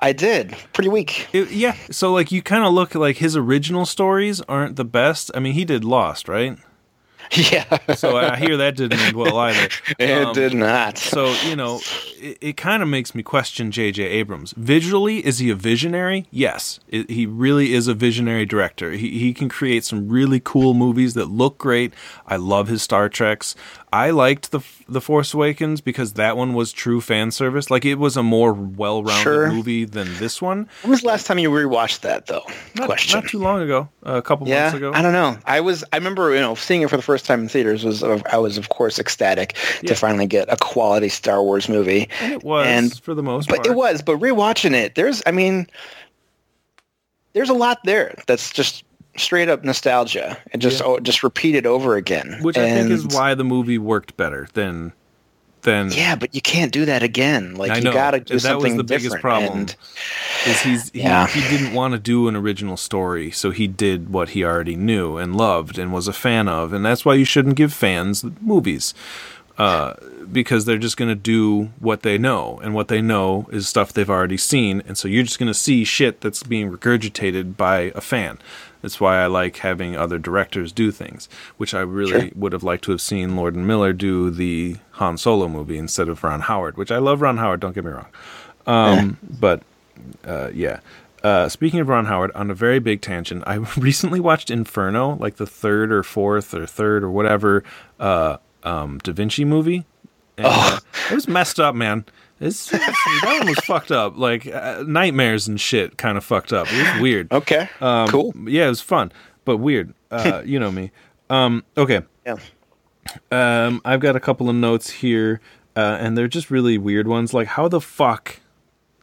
[0.00, 0.56] I did.
[0.72, 1.28] Pretty weak.
[1.32, 1.76] It, yeah.
[1.90, 5.30] So like you kind of look like his original stories aren't the best.
[5.34, 6.58] I mean, he did Lost, right?
[7.36, 7.94] Yeah.
[7.94, 9.68] so I hear that didn't end well either.
[9.98, 10.98] It um, did not.
[10.98, 11.80] So, you know,
[12.16, 14.02] it, it kind of makes me question J.J.
[14.02, 14.52] Abrams.
[14.56, 16.26] Visually, is he a visionary?
[16.30, 16.78] Yes.
[16.88, 18.92] It, he really is a visionary director.
[18.92, 21.92] He, he can create some really cool movies that look great.
[22.26, 23.54] I love his Star Treks.
[23.92, 27.70] I liked the the Force Awakens because that one was true fan service.
[27.70, 29.50] Like it was a more well rounded sure.
[29.50, 30.68] movie than this one.
[30.82, 32.44] When was the last time you rewatched that though?
[32.74, 33.20] Not, Question.
[33.20, 33.88] Not too long ago.
[34.02, 34.92] A couple yeah, months ago.
[34.94, 35.38] I don't know.
[35.44, 35.84] I was.
[35.92, 37.84] I remember you know seeing it for the first time in theaters.
[37.84, 39.88] Was I was of course ecstatic yeah.
[39.88, 42.08] to finally get a quality Star Wars movie.
[42.20, 43.62] And it was and, for the most part.
[43.62, 44.02] But it was.
[44.02, 45.22] But rewatching it, there's.
[45.26, 45.66] I mean.
[47.34, 48.82] There's a lot there that's just
[49.18, 50.86] straight up nostalgia and just yeah.
[50.86, 52.38] oh, just repeated over again.
[52.42, 54.92] Which and, I think is why the movie worked better than
[55.62, 57.54] than yeah, but you can't do that again.
[57.54, 57.90] Like I know.
[57.90, 59.02] you got to do that something was the different.
[59.02, 59.58] biggest problem.
[59.60, 59.76] And,
[60.46, 61.26] is he's yeah.
[61.26, 64.76] he, he didn't want to do an original story, so he did what he already
[64.76, 68.24] knew and loved and was a fan of, and that's why you shouldn't give fans
[68.40, 68.94] movies.
[69.58, 69.94] Uh,
[70.30, 73.92] because they're just going to do what they know, and what they know is stuff
[73.92, 77.92] they've already seen, and so you're just going to see shit that's being regurgitated by
[77.94, 78.38] a fan.
[78.80, 82.30] That's why I like having other directors do things, which I really Sure.
[82.36, 86.08] would have liked to have seen Lord and Miller do the Han Solo movie instead
[86.08, 87.58] of Ron Howard, which I love Ron Howard.
[87.58, 88.06] Don't get me wrong,
[88.66, 89.62] um, but
[90.24, 90.78] uh, yeah.
[91.24, 95.36] Uh, speaking of Ron Howard, on a very big tangent, I recently watched Inferno, like
[95.36, 97.64] the third or fourth or third or whatever
[97.98, 98.36] uh,
[98.68, 99.86] um, Da Vinci movie.
[100.36, 100.78] And, uh,
[101.10, 102.04] it was messed up, man.
[102.40, 104.16] It's, that one was fucked up.
[104.16, 106.68] Like uh, nightmares and shit, kind of fucked up.
[106.70, 107.32] It was weird.
[107.32, 107.68] Okay.
[107.80, 108.32] Um, cool.
[108.44, 109.10] Yeah, it was fun,
[109.44, 109.92] but weird.
[110.10, 110.92] Uh, you know me.
[111.30, 112.02] Um, okay.
[112.24, 112.36] Yeah.
[113.32, 115.40] Um, I've got a couple of notes here,
[115.74, 117.34] uh, and they're just really weird ones.
[117.34, 118.40] Like, how the fuck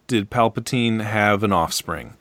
[0.08, 2.14] did Palpatine have an offspring?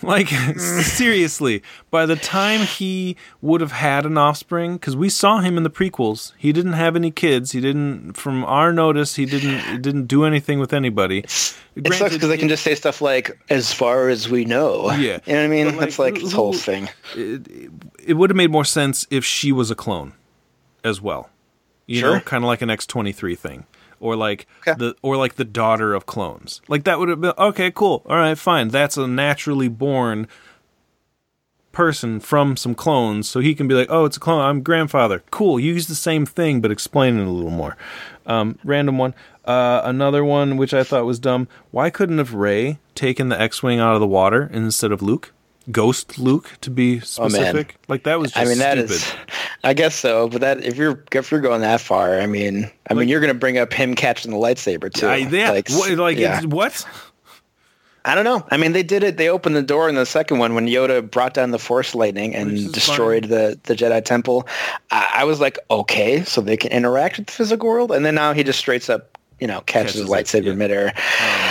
[0.10, 5.56] Like, seriously, by the time he would have had an offspring, because we saw him
[5.56, 7.52] in the prequels, he didn't have any kids.
[7.52, 11.18] He didn't, from our notice, he didn't he didn't do anything with anybody.
[11.18, 15.18] It sucks because they can just say stuff like, "As far as we know." Yeah.
[15.26, 15.66] You know what I mean?
[15.66, 16.88] Like, That's like this whole thing.
[17.14, 20.14] it would have made more sense if she was a clone
[20.82, 21.30] as well.
[21.86, 23.66] You know, kind of like an X twenty three thing,
[24.00, 24.76] or like Okay.
[24.76, 26.60] the or like the daughter of clones.
[26.68, 28.68] Like that would have been okay, cool, all right, fine.
[28.68, 30.26] That's a naturally born
[31.72, 34.40] person from some clones, so he can be like, oh, it's a clone.
[34.40, 35.22] I'm grandfather.
[35.30, 35.60] Cool.
[35.60, 37.76] Use the same thing, but explain it a little more.
[38.26, 39.14] Um, random one.
[39.44, 41.48] Uh, another one which I thought was dumb.
[41.70, 45.32] Why couldn't have Rey taken the X-wing out of the water instead of Luke?
[45.70, 47.76] Ghost Luke, to be Oh, specific.
[47.88, 48.90] like that was just I mean, that stupid.
[48.92, 49.12] is.
[49.62, 52.94] I guess so, but that if you're if you're going that far, I mean, I
[52.94, 55.06] mean, you're going to bring up him catching the lightsaber too.
[55.06, 56.40] I, yeah, Like, what, like yeah.
[56.42, 56.86] what?
[58.06, 58.46] I don't know.
[58.50, 59.18] I mean, they did it.
[59.18, 62.34] They opened the door in the second one when Yoda brought down the Force lightning
[62.34, 64.48] and destroyed the the Jedi Temple.
[64.90, 68.14] I, I was like, okay, so they can interact with the physical world, and then
[68.14, 70.12] now he just straight up, you know, catches, Catches his it,
[70.44, 70.54] lightsaber yeah.
[70.54, 70.92] midair.
[70.96, 71.49] Oh,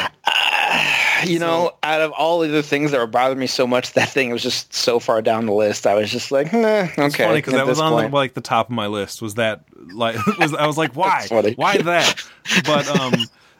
[1.25, 4.09] you know, out of all of the things that were bothering me so much, that
[4.09, 5.87] thing was just so far down the list.
[5.87, 7.05] I was just like, nah, okay.
[7.05, 8.13] It's funny because that was on point.
[8.13, 9.21] like the top of my list.
[9.21, 12.23] Was that like was I was like why why that?
[12.65, 13.13] But um,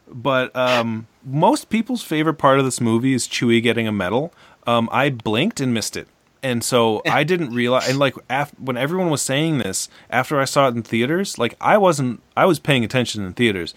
[0.07, 4.33] but um, most people's favorite part of this movie is Chewie getting a medal.
[4.67, 6.07] Um, I blinked and missed it,
[6.43, 7.89] and so I didn't realize.
[7.89, 11.55] And like af- when everyone was saying this after I saw it in theaters, like
[11.61, 12.21] I wasn't.
[12.35, 13.73] I was paying attention in theaters.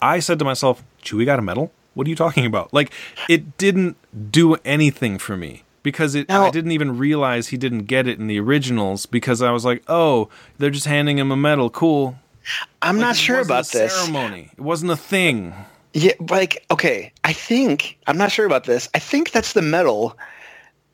[0.00, 1.72] I said to myself, Chewie got a medal.
[1.94, 2.72] What are you talking about?
[2.74, 2.92] Like,
[3.28, 3.96] it didn't
[4.32, 6.28] do anything for me because it.
[6.28, 9.64] Now- I didn't even realize he didn't get it in the originals because I was
[9.64, 10.28] like, oh,
[10.58, 11.70] they're just handing him a medal.
[11.70, 12.16] Cool.
[12.82, 13.92] I'm Like, not it sure wasn't about a this.
[13.94, 14.50] ceremony.
[14.52, 15.54] It wasn't a thing.
[15.94, 18.88] Yeah, like okay, I think I'm not sure about this.
[18.94, 20.18] I think that's the medal.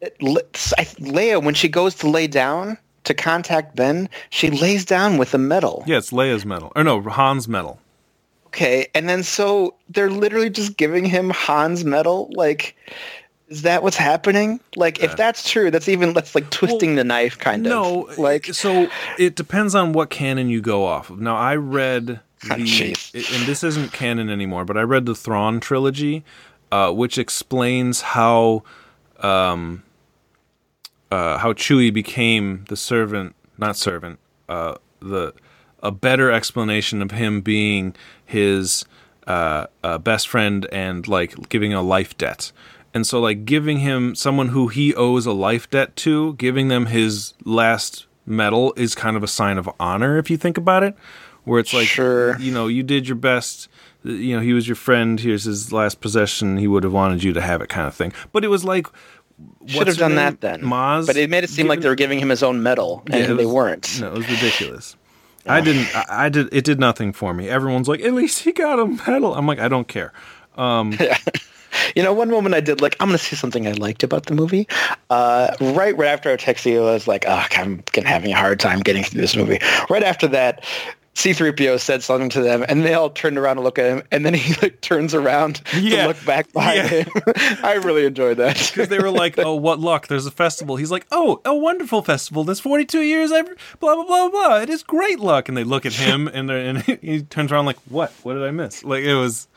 [0.03, 0.43] It li-
[0.79, 5.31] I- Leia, when she goes to lay down to contact Ben, she lays down with
[5.31, 5.83] the medal.
[5.87, 7.81] Yeah, it's Leia's medal, or no, Han's medal.
[8.51, 12.33] Okay, and then so they're literally just giving him Han's medal.
[12.35, 12.77] Like,
[13.47, 14.59] is that what's happening?
[14.75, 18.19] Like, if that's true, that's even that's like twisting the knife, kind No, of.
[18.19, 21.21] No, like, so it depends on what canon you go off of.
[21.21, 22.07] Now, I read
[22.43, 22.57] the, Oh,
[23.37, 26.25] and this isn't canon anymore, but I read the Thrawn trilogy,
[26.73, 28.65] uh, which explains how,
[29.21, 29.85] um,
[31.13, 35.35] uh, how Chewie became the servant, not servant, uh, the
[35.83, 38.85] a better explanation of him being his
[39.27, 42.53] uh, uh, best friend and like giving a life debt.
[42.93, 46.87] And so, like giving him someone who he owes a life debt to, giving them
[46.87, 50.97] his last medal is kind of a sign of honor if you think about it.
[51.45, 52.39] Where it's like, Sure.
[52.39, 53.69] you know, you did your best.
[54.03, 55.19] You know, he was your friend.
[55.21, 56.57] Here's his last possession.
[56.57, 58.13] He would have wanted you to have it, kind of thing.
[58.33, 58.87] But it was like,
[59.67, 60.17] should have done name?
[60.17, 60.63] that then.
[60.63, 61.07] Maz.
[61.07, 63.31] but it made it seem like they were giving him his own medal, and Yeah,
[63.33, 64.01] it they weren't.
[64.01, 64.97] No, it was ridiculous.
[65.47, 65.95] I didn't.
[65.95, 66.49] I, I did.
[66.53, 67.49] It did nothing for me.
[67.49, 69.35] Everyone's like, at least he got a medal.
[69.35, 70.13] I'm like, I don't care.
[70.57, 70.99] Um,
[71.95, 74.27] You know, one moment I did like I'm going to see something I liked about
[74.27, 74.67] the movie.
[75.09, 76.37] Uh, right, right after
[76.69, 79.59] you, I was like, oh, I'm having a hard time getting through this movie.
[79.89, 80.65] Right after that,
[81.15, 84.25] C-3PO said something to them, and they all turned around to look at him, and
[84.25, 86.03] then he like turns around Yeah.
[86.03, 86.87] to look back behind Yeah.
[86.89, 87.09] him.
[87.65, 90.07] I really enjoyed that because they were like, "Oh, what luck!
[90.07, 92.45] There's a festival." He's like, "Oh, a wonderful festival.
[92.45, 93.33] There's 42 years.
[93.33, 93.47] I've
[93.81, 94.61] blah blah blah blah.
[94.61, 97.79] It is great luck." And they look at him, and and he turns around like,
[97.89, 98.13] "What?
[98.23, 99.49] What did I miss?" Like it was,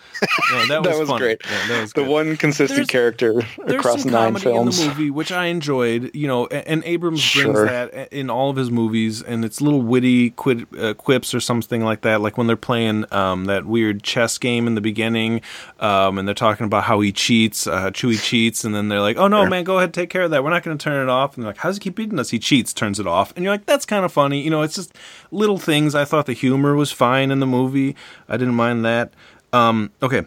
[0.52, 1.20] yeah, that was, that was funny.
[1.20, 1.44] great.
[1.44, 2.10] That was the good.
[2.10, 4.80] one consistent There's- character There's across some nine comedy films.
[4.80, 6.12] in the movie, which I enjoyed.
[6.16, 9.82] You know, a- and Abrams brings that in all of his movies, and it's little
[9.82, 12.22] witty quid, uh, quips or something like that.
[12.22, 15.42] Like when they're playing um, that weird chess game in the beginning,
[15.80, 19.18] um, and they're talking about how he cheats, uh, Chewie cheats, and then they're like,
[19.18, 20.44] "Oh no, man, go ahead, take care of that.
[20.44, 22.20] We're not going to turn it off." And they're like, "How does he keep beating
[22.20, 22.30] us?
[22.30, 24.76] He cheats, turns it off." And you're like, "That's kind of funny." You know, it's
[24.76, 24.94] just
[25.32, 25.96] little things.
[25.96, 27.96] I thought the humor was fine in the movie.
[28.28, 29.14] I didn't mind that.
[29.52, 30.24] Um, okay,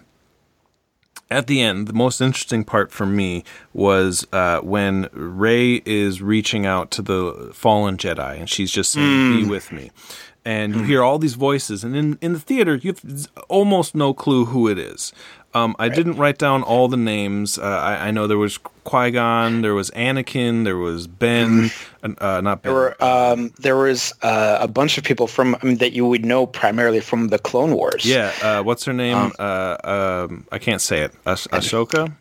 [1.30, 6.66] at the end, the most interesting part for me was uh, when Rey is reaching
[6.66, 9.90] out to the fallen Jedi, and she's just saying, "Be with me."
[10.46, 14.14] And you hear all these voices, and in, in the theater, you have almost no
[14.14, 15.12] clue who it is.
[15.54, 17.58] Um, I didn't write down all the names.
[17.58, 21.70] Uh, I, I know there was Qui Gon, there was Anakin, there was Ben,
[22.02, 22.72] uh, not Ben.
[22.72, 26.06] There were um, there was uh, a bunch of people from I mean, that you
[26.06, 28.04] would know primarily from the Clone Wars.
[28.04, 29.32] yeah, uh, what's her name?
[29.38, 29.76] uh,
[30.28, 31.12] um, I can't say it.
[31.26, 32.12] Ash- Ahsoka.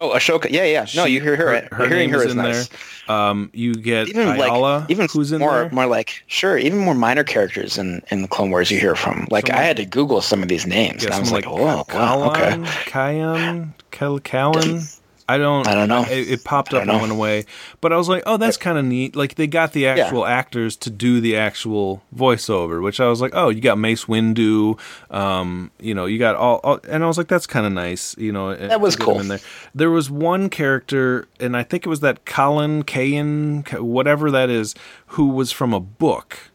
[0.00, 0.50] Oh, Ahsoka.
[0.50, 0.80] Yeah, yeah.
[0.94, 1.68] No, She- you hear her.
[1.72, 2.68] her hearing name her is in nice.
[2.68, 3.16] there.
[3.16, 5.70] Um, you get Even Ayala, like even who's in more there.
[5.70, 9.26] more like sure, even more minor characters in in the Clone Wars you hear from.
[9.30, 11.44] Like Someone- I had to Google some of these names, Yeah, and I was someone
[11.44, 11.50] like,
[11.90, 12.62] oh, wow, okay.
[12.86, 14.82] Kayan, Kel Callan.
[15.28, 15.66] I don't.
[15.66, 16.02] I don't know.
[16.02, 16.98] It, it popped up and know.
[16.98, 17.46] went away,
[17.80, 20.76] but I was like, "Oh, that's kind of neat." Like they got the actual actors
[20.76, 24.78] to do the actual voiceover, which I was like, "Oh, you got Mace Windu,
[25.10, 28.16] um, you know, you got all,", all and I was like, "That's kind of nice,"
[28.16, 28.54] you know.
[28.54, 29.20] That was to get 'em cool.
[29.20, 29.40] In there.
[29.74, 34.74] there was one character, and I think it was that Colin Kayan, whatever that is,
[35.08, 36.50] who was from a book.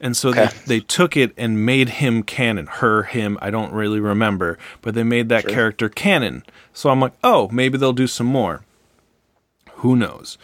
[0.00, 0.46] And so Okay.
[0.66, 2.66] they, they took it and made him canon.
[2.66, 4.58] Her, him, I don't really remember.
[4.82, 6.44] But they made that character canon.
[6.72, 8.64] So I'm like, oh, maybe they'll do some more.
[9.76, 10.36] Who knows?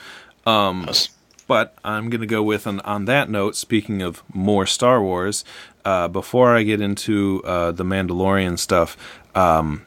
[1.46, 5.44] But I'm going to go with, on, on that note, speaking of more Star Wars,
[5.84, 8.96] uh, before I get into uh, the Mandalorian stuff,
[9.34, 9.84] um,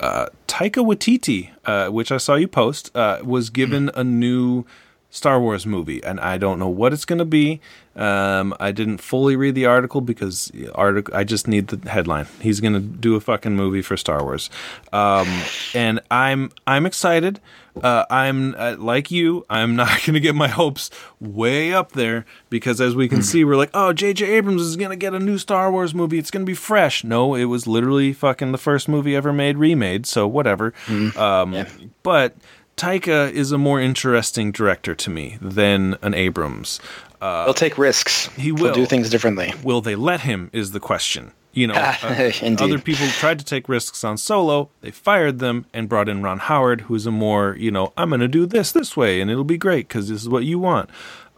[0.00, 4.64] uh, Taika Waititi, uh, which I saw you post, uh, was given a new
[5.10, 7.60] Star Wars movie, and I don't know what it's going to be.
[7.98, 12.26] Um, I didn't fully read the article because article I just need the headline.
[12.40, 14.50] He's going to do a fucking movie for Star Wars,
[14.92, 15.26] um,
[15.74, 17.40] and I'm I'm excited.
[17.82, 19.44] Uh, I'm uh, like you.
[19.48, 20.90] I'm not going to get my hopes
[21.20, 24.26] way up there because, as we can see, we're like, oh, J.J.
[24.26, 26.18] Abrams is going to get a new Star Wars movie.
[26.18, 27.04] It's going to be fresh.
[27.04, 30.06] No, it was literally fucking the first movie ever made remade.
[30.06, 30.72] So whatever.
[30.88, 31.68] Um, Yeah.
[32.02, 32.36] But
[32.76, 36.80] Taika is a more interesting director to me than an Abrams.
[37.20, 38.28] They'll take risks.
[38.28, 38.74] Uh, he will.
[38.74, 39.52] do things differently.
[39.62, 40.50] Will they let him?
[40.52, 41.32] Is the question.
[41.52, 44.70] You know, uh, other people tried to take risks on Solo.
[44.80, 48.20] They fired them and brought in Ron Howard, who's a more, you know, I'm going
[48.20, 50.88] to do this this way and it'll be great because this is what you want.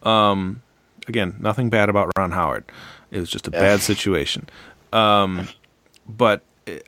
[0.03, 0.62] Um,
[1.09, 2.64] again, nothing bad about Ron Howard.
[3.11, 4.49] It was just a bad situation.
[4.93, 5.49] Um,
[6.07, 6.43] but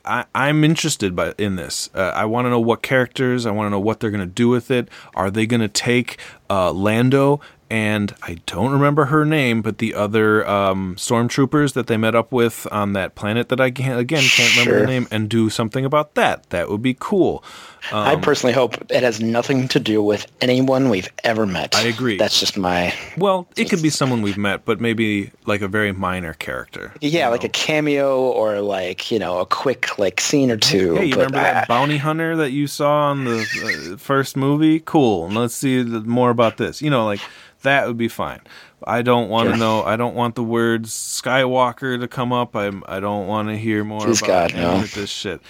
[0.05, 1.90] I, I'm interested by in this.
[1.95, 3.47] Uh, I want to know what characters.
[3.47, 4.88] I want to know what they're going to do with it.
[5.14, 6.18] Are they going to take
[6.51, 7.40] uh, Lando
[7.73, 12.31] and I don't remember her name, but the other um, stormtroopers that they met up
[12.31, 15.83] with on that planet that I can't, again can't remember the name, and do something
[15.83, 16.51] about that?
[16.51, 17.43] That would be cool.
[17.91, 21.75] I personally hope it has nothing to do with anyone we've ever met.
[21.75, 22.18] I agree.
[22.18, 25.93] That's just my Well, it could be someone we've met, but maybe like a very
[25.93, 26.93] minor character.
[27.01, 30.97] yeah, like a cameo or like you know a quick like scene or two.
[30.97, 34.79] Hey, you remember that bounty hunter that you saw in the uh, first movie?
[34.79, 35.31] Cool.
[35.31, 36.83] Let's see more about this.
[36.83, 37.20] You know, like
[37.62, 38.40] that would be fine.
[38.84, 39.82] I don't want to know.
[39.84, 42.56] I don't want the words Skywalker to come up.
[42.56, 44.80] I I don't want to hear more Please about God, no.
[44.82, 45.40] this shit.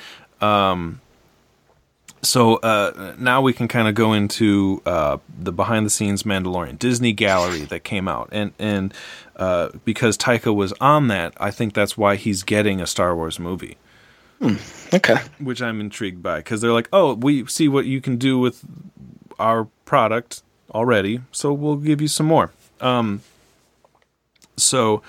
[0.41, 1.01] Um.
[2.25, 6.79] So uh, now we can kind of go into uh, the behind the scenes Mandalorian
[6.79, 8.95] Disney Gallery that came out, and and
[9.35, 13.41] uh, because Taika was on that, I think that's why he's getting a Star Wars
[13.41, 13.77] movie
[14.93, 15.17] okay.
[15.39, 18.65] which I'm intrigued by because they're like, oh, we see what you can do with
[19.39, 20.43] our product
[20.73, 22.51] already, so we'll give you some more.
[22.81, 23.23] Um,
[24.57, 25.03] so,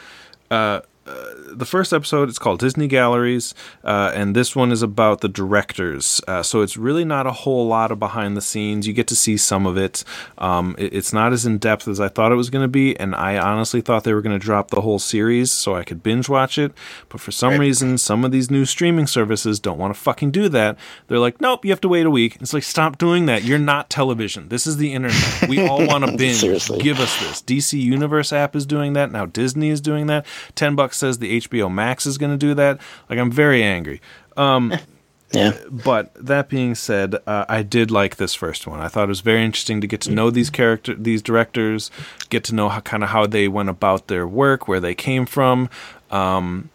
[0.51, 1.13] uh, uh,
[1.51, 6.21] the first episode it's called Disney Galleries, uh, and this one is about the directors.
[6.27, 8.87] Uh, so it's really not a whole lot of behind the scenes.
[8.87, 10.03] You get to see some of it.
[10.37, 12.97] Um, it- it's not as in depth as I thought it was going to be,
[12.99, 16.03] and I honestly thought they were going to drop the whole series so I could
[16.03, 16.71] binge watch it.
[17.09, 17.59] But for some Right.
[17.61, 20.77] reason, some of these new streaming services don't want to fucking do that.
[21.07, 22.37] They're like, nope, you have to wait a week.
[22.41, 23.43] It's like, stop doing that.
[23.43, 24.49] You're not television.
[24.49, 25.47] This is the internet.
[25.49, 26.37] We all want to binge.
[26.37, 26.79] Seriously.
[26.79, 27.41] Give us this.
[27.41, 29.11] DC Universe app is doing that.
[29.11, 30.25] Now Disney is doing that.
[30.55, 32.79] 10 bucks says the HBO Max is going to do that.
[33.09, 34.01] Like, I'm very angry.
[34.37, 34.73] Um,
[35.31, 35.57] yeah.
[35.69, 38.79] But that being said, uh, I did like this first one.
[38.79, 41.91] I thought it was very interesting to get to know these character, these directors,
[42.29, 45.25] get to know how kind of how they went about their work, where they came
[45.25, 45.69] from.
[46.11, 46.69] Um,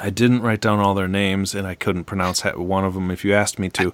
[0.00, 3.24] I didn't write down all their names, and I couldn't pronounce one of them if
[3.24, 3.88] you asked me to.
[3.88, 3.92] Um,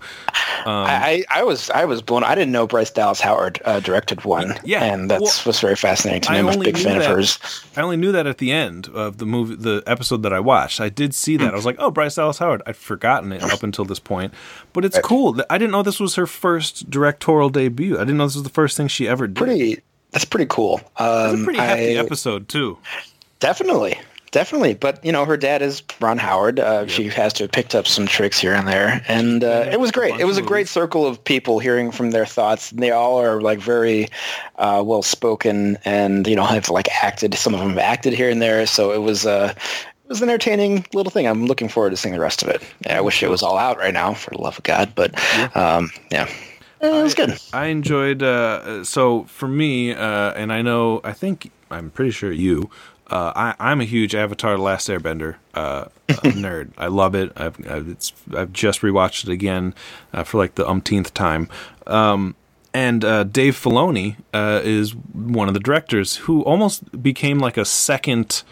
[0.66, 2.24] I, I was I was blown.
[2.24, 4.58] I didn't know Bryce Dallas Howard uh, directed one.
[4.64, 6.38] Yeah, and that well, was very fascinating to me.
[6.38, 7.38] I'm a big fan that, of hers.
[7.76, 10.80] I only knew that at the end of the movie, the episode that I watched.
[10.80, 11.52] I did see that.
[11.52, 12.62] I was like, oh, Bryce Dallas Howard.
[12.66, 14.32] I'd forgotten it up until this point,
[14.72, 15.04] but it's right.
[15.04, 15.40] cool.
[15.50, 17.96] I didn't know this was her first directorial debut.
[17.96, 19.36] I didn't know this was the first thing she ever did.
[19.36, 19.82] Pretty.
[20.12, 20.80] That's pretty cool.
[20.96, 22.78] Um, a pretty hefty I, episode too.
[23.40, 23.98] Definitely.
[24.30, 26.60] Definitely, but you know, her dad is Ron Howard.
[26.60, 26.90] Uh, yep.
[26.90, 29.90] She has to have picked up some tricks here and there, and uh, it was
[29.90, 30.20] great.
[30.20, 32.70] It was a great circle of people hearing from their thoughts.
[32.70, 34.08] And They all are like very
[34.56, 37.34] uh, well spoken, and you know, have like acted.
[37.34, 40.28] Some of them have acted here and there, so it was uh, it was an
[40.28, 41.26] entertaining little thing.
[41.26, 42.62] I'm looking forward to seeing the rest of it.
[42.84, 45.14] Yeah, I wish it was all out right now, for the love of God, but
[45.56, 46.28] um, yeah.
[46.80, 47.36] It was good.
[47.52, 48.22] I, I enjoyed.
[48.22, 52.70] Uh, so for me, uh, and I know, I think I'm pretty sure you
[53.10, 56.72] uh, I, am a huge Avatar: The Last Airbender uh, nerd.
[56.76, 57.32] I love it.
[57.36, 59.74] I've I've, I've just rewatched it again
[60.12, 61.48] uh, for like the umpteenth time.
[61.86, 62.34] Um,
[62.74, 67.64] and uh, Dave Filoni uh, is one of the directors who almost became like a
[67.64, 68.42] second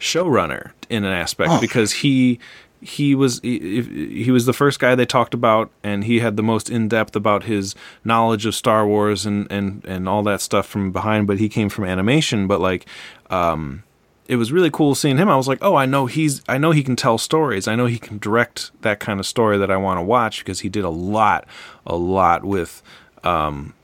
[0.00, 1.60] showrunner in an aspect oh.
[1.60, 2.38] because he
[2.80, 3.82] he was he,
[4.22, 7.16] he, was the first guy they talked about and he had the most in depth
[7.16, 11.38] about his knowledge of Star Wars and and and all that stuff from behind but
[11.38, 12.86] he came from animation but like
[13.30, 13.82] um,
[14.28, 15.28] it was really cool seeing him.
[15.28, 17.68] I was like, oh, I know he's, I know he can tell stories.
[17.68, 20.60] I know he can direct that kind of story that I want to watch because
[20.60, 21.46] he did a lot,
[21.86, 22.82] a lot with
[23.24, 23.74] um,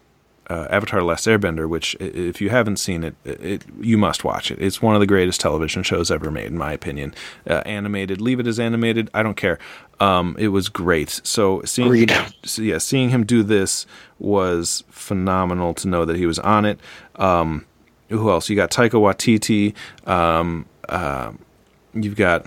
[0.48, 1.68] uh, Avatar: The Last Airbender.
[1.68, 4.60] Which, if you haven't seen it, it, you must watch it.
[4.60, 7.14] It's one of the greatest television shows ever made, in my opinion.
[7.48, 9.10] Uh, animated, leave it as animated.
[9.14, 9.58] I don't care.
[10.00, 11.20] Um, it was great.
[11.22, 13.86] So seeing, him, so yeah, seeing him do this
[14.18, 15.74] was phenomenal.
[15.74, 16.80] To know that he was on it.
[17.16, 17.66] Um,
[18.12, 18.48] who else?
[18.48, 19.74] You got Taika Waititi.
[20.08, 21.32] Um, uh,
[21.94, 22.46] you've got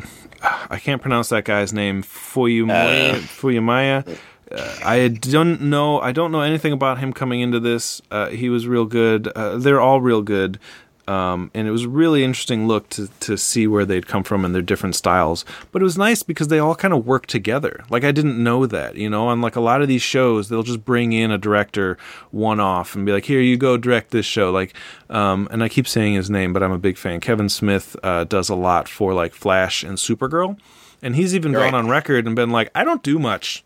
[0.70, 2.04] I can't pronounce that guy's name.
[2.04, 3.14] Fuyumaya.
[3.14, 4.18] Uh, Fuyumaya.
[4.52, 6.00] Uh, I don't know.
[6.00, 8.02] I don't know anything about him coming into this.
[8.12, 9.28] Uh, he was real good.
[9.36, 10.60] Uh, they're all real good.
[11.08, 14.44] Um, and it was a really interesting look to, to see where they'd come from
[14.44, 15.46] and their different styles.
[15.72, 17.84] But it was nice because they all kind of work together.
[17.90, 20.64] Like I didn't know that, you know, on like a lot of these shows, they'll
[20.64, 21.98] just bring in a director
[22.32, 24.52] one off and be like, here you go direct this show.
[24.52, 24.74] Like,
[25.10, 27.20] um, and I keep saying his name, but I'm a big fan.
[27.20, 30.58] Kevin Smith uh, does a lot for like Flash and Supergirl.
[31.02, 31.72] And he's even right.
[31.72, 33.65] gone on record and been like, I don't do much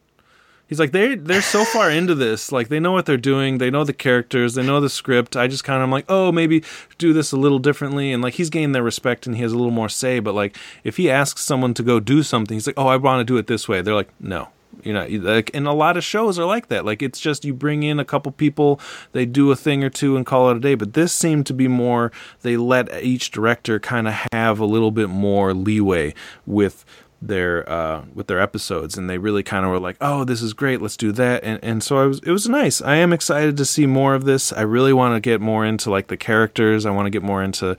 [0.69, 2.51] he's like they they're so far into this.
[2.51, 3.57] Like they know what they're doing.
[3.57, 4.53] They know the characters.
[4.53, 5.35] They know the script.
[5.35, 6.63] I just kind of am like oh maybe
[6.97, 8.13] do this a little differently.
[8.13, 10.19] And like he's gained their respect and he has a little more say.
[10.19, 13.19] But like if he asks someone to go do something he's like oh i want
[13.19, 13.81] to do it this way.
[13.81, 14.49] They're like no
[14.83, 16.85] you know like and a lot of shows are like that.
[16.85, 18.79] Like it's just you bring in a couple people
[19.11, 20.75] they do a thing or two and call it a day.
[20.75, 22.11] But this seemed to be more
[22.41, 26.13] they let each director kind of have a little bit more leeway
[26.45, 26.85] with
[27.21, 30.53] their uh, with their episodes, and they really kind of were like, "Oh, this is
[30.53, 32.81] great, let's do that." And and so I was, it was nice.
[32.81, 34.53] I am excited to see more of this.
[34.53, 36.85] I really want to get more into like the characters.
[36.85, 37.77] I want to get more into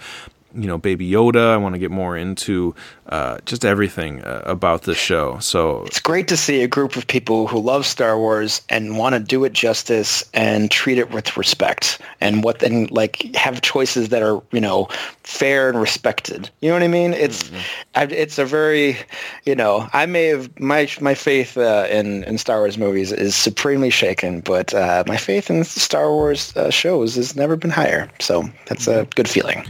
[0.53, 2.75] you know baby yoda i want to get more into
[3.11, 5.39] uh, just everything uh, about the show.
[5.39, 9.15] So it's great to see a group of people who love star wars and want
[9.15, 14.09] to do it justice and treat it with respect and what then like have choices
[14.11, 14.89] that are you know
[15.25, 16.51] fair and respected.
[16.61, 17.13] You know what i mean?
[17.13, 17.59] It's mm-hmm.
[17.95, 18.97] I, it's a very
[19.45, 23.35] you know i may have my my faith uh, in in star wars movies is
[23.35, 28.09] supremely shaken but uh, my faith in star wars uh, shows has never been higher.
[28.21, 29.65] So that's a good feeling.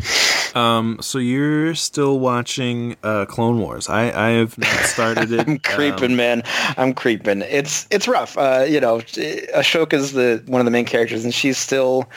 [0.54, 3.88] Um, so you're still watching uh, Clone Wars?
[3.88, 5.40] I I have not started it.
[5.48, 6.42] I'm creeping, um, man.
[6.76, 7.42] I'm creeping.
[7.42, 8.36] It's it's rough.
[8.36, 12.08] Uh, you know, Ahsoka's the one of the main characters, and she's still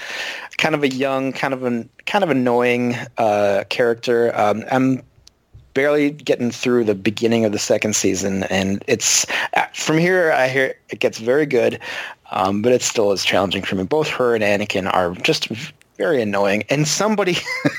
[0.57, 4.35] kind of a young, kind of an kind of annoying uh, character.
[4.35, 5.03] Um, I'm
[5.73, 10.31] barely getting through the beginning of the second season, and it's uh, from here.
[10.31, 11.79] I hear it gets very good,
[12.31, 13.83] um, but it still is challenging for me.
[13.83, 15.47] Both her and Anakin are just
[15.97, 16.63] very annoying.
[16.69, 17.37] And somebody,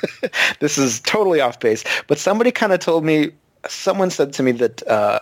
[0.61, 3.33] this is totally off base, but somebody kind of told me,
[3.69, 5.21] someone said to me that uh,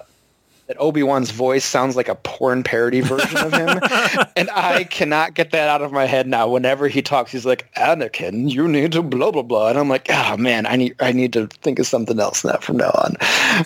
[0.69, 3.81] that Obi-Wan's voice sounds like a porn parody version of him.
[4.37, 6.49] and I cannot get that out of my head now.
[6.49, 9.71] Whenever he talks, he's like, Anakin, you need to blah, blah, blah.
[9.71, 12.59] And I'm like, oh man, I need, I need to think of something else now
[12.59, 13.17] from now on.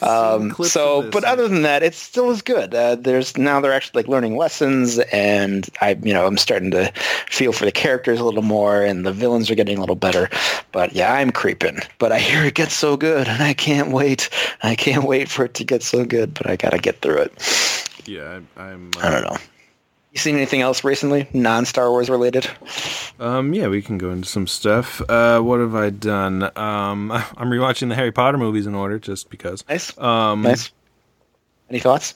[0.03, 2.74] Um, so, but other than that, it still is good.
[2.74, 6.90] Uh, there's now they're actually like learning lessons and I, you know, I'm starting to
[7.28, 10.30] feel for the characters a little more and the villains are getting a little better.
[10.72, 14.30] But yeah, I'm creeping, but I hear it gets so good and I can't wait.
[14.62, 17.18] I can't wait for it to get so good, but I got to get through
[17.18, 17.32] it.
[18.07, 19.37] Yeah, I, am Uh, I don't know.
[20.12, 22.49] You seen anything else recently, non Star Wars related?
[23.20, 25.03] Um, yeah, we can go into some stuff.
[25.11, 26.45] Uh, what have I done?
[26.57, 29.62] Um, I'm rewatching the Harry Potter movies in order, just because.
[29.68, 29.97] Nice.
[29.99, 30.72] Um, nice.
[31.68, 32.14] Any thoughts?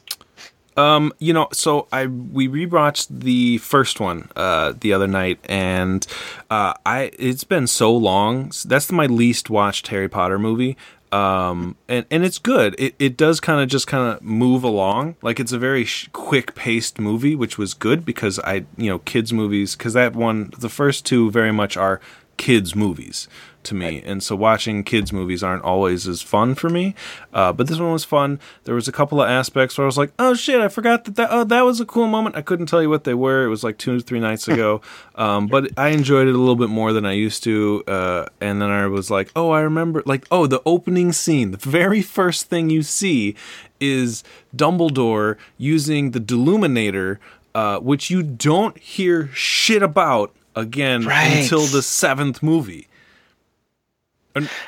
[0.77, 6.07] Um, you know, so I we rewatched the first one uh the other night, and
[6.49, 8.53] uh, I it's been so long.
[8.64, 10.77] That's my least watched Harry Potter movie.
[11.13, 12.77] Um, and and it's good.
[12.79, 15.17] It it does kind of just kind of move along.
[15.23, 19.01] Like it's a very sh- quick paced movie, which was good because I you know
[19.01, 22.01] kids movies because that one the first two very much are
[22.37, 23.29] kids movies
[23.65, 24.03] to me.
[24.05, 26.95] And so watching kids movies aren't always as fun for me
[27.33, 28.41] uh, but this one was fun.
[28.65, 31.17] There was a couple of aspects where i was like oh shit i forgot that
[31.17, 32.37] that, oh, that was a cool moment.
[32.37, 33.45] I couldn't tell you what they were.
[33.45, 34.81] It was like two or three nights ago.
[35.17, 38.63] Um, but i enjoyed it a little bit more than i used to uh, and
[38.63, 42.47] then i was like oh i remember like oh the opening scene the very first
[42.47, 43.35] thing you see
[43.81, 44.25] is
[44.57, 47.19] dumbledore using the deluminator
[47.55, 51.43] uh, which you don't hear shit about again Right.
[51.43, 52.87] until the seventh movie.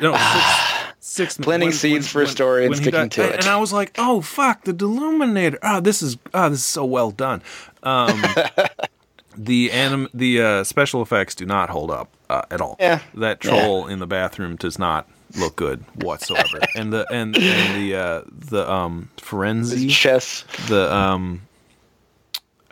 [0.00, 3.40] No, six, six, Planting seeds for a story and sticking died- to and- it.
[3.40, 5.58] And I was like, oh fuck, the Deluminator.
[5.62, 7.42] Oh, this is oh, this is so well done.
[7.82, 8.22] Um,
[9.36, 12.76] the anim the uh, special effects do not hold up uh, at all.
[12.80, 13.00] Yeah.
[13.14, 15.08] that troll in the bathroom does not
[15.38, 16.60] look good whatsoever.
[16.76, 20.44] and the and, and the uh, the um Forenzi Chess.
[20.68, 21.42] the um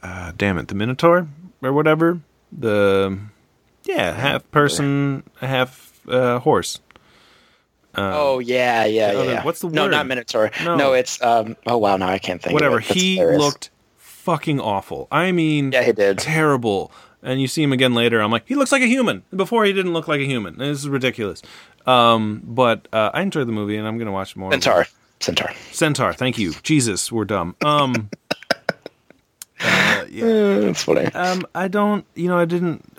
[0.03, 1.27] uh damn it the minotaur
[1.63, 2.21] or whatever
[2.53, 3.19] the
[3.85, 6.81] yeah half person half uh horse
[7.97, 9.23] oh yeah, yeah, yeah.
[9.23, 9.45] yeah.
[9.45, 9.75] what's the word?
[9.75, 10.51] no, not Minotaur.
[10.65, 10.77] No.
[10.77, 10.93] No.
[10.93, 11.57] it's um.
[11.67, 12.55] Oh wow, now I can't think.
[12.55, 12.97] whatever Of it.
[12.97, 13.41] He hilarious.
[13.41, 16.19] looked fucking awful i mean Yeah, he did.
[16.19, 16.93] terrible
[17.23, 19.73] and you see him again later i'm like he looks like a human before he
[19.73, 21.41] didn't look like a human this is ridiculous
[21.87, 24.53] um but uh, i enjoyed the movie and i'm gonna watch more.
[24.53, 24.87] Centaur.
[25.21, 25.51] Centaur.
[25.73, 28.11] centaur thank you jesus we're dumb um
[29.61, 31.07] uh, yeah that's funny.
[31.07, 32.05] Um, I don't.
[32.15, 32.90] You know, I didn't.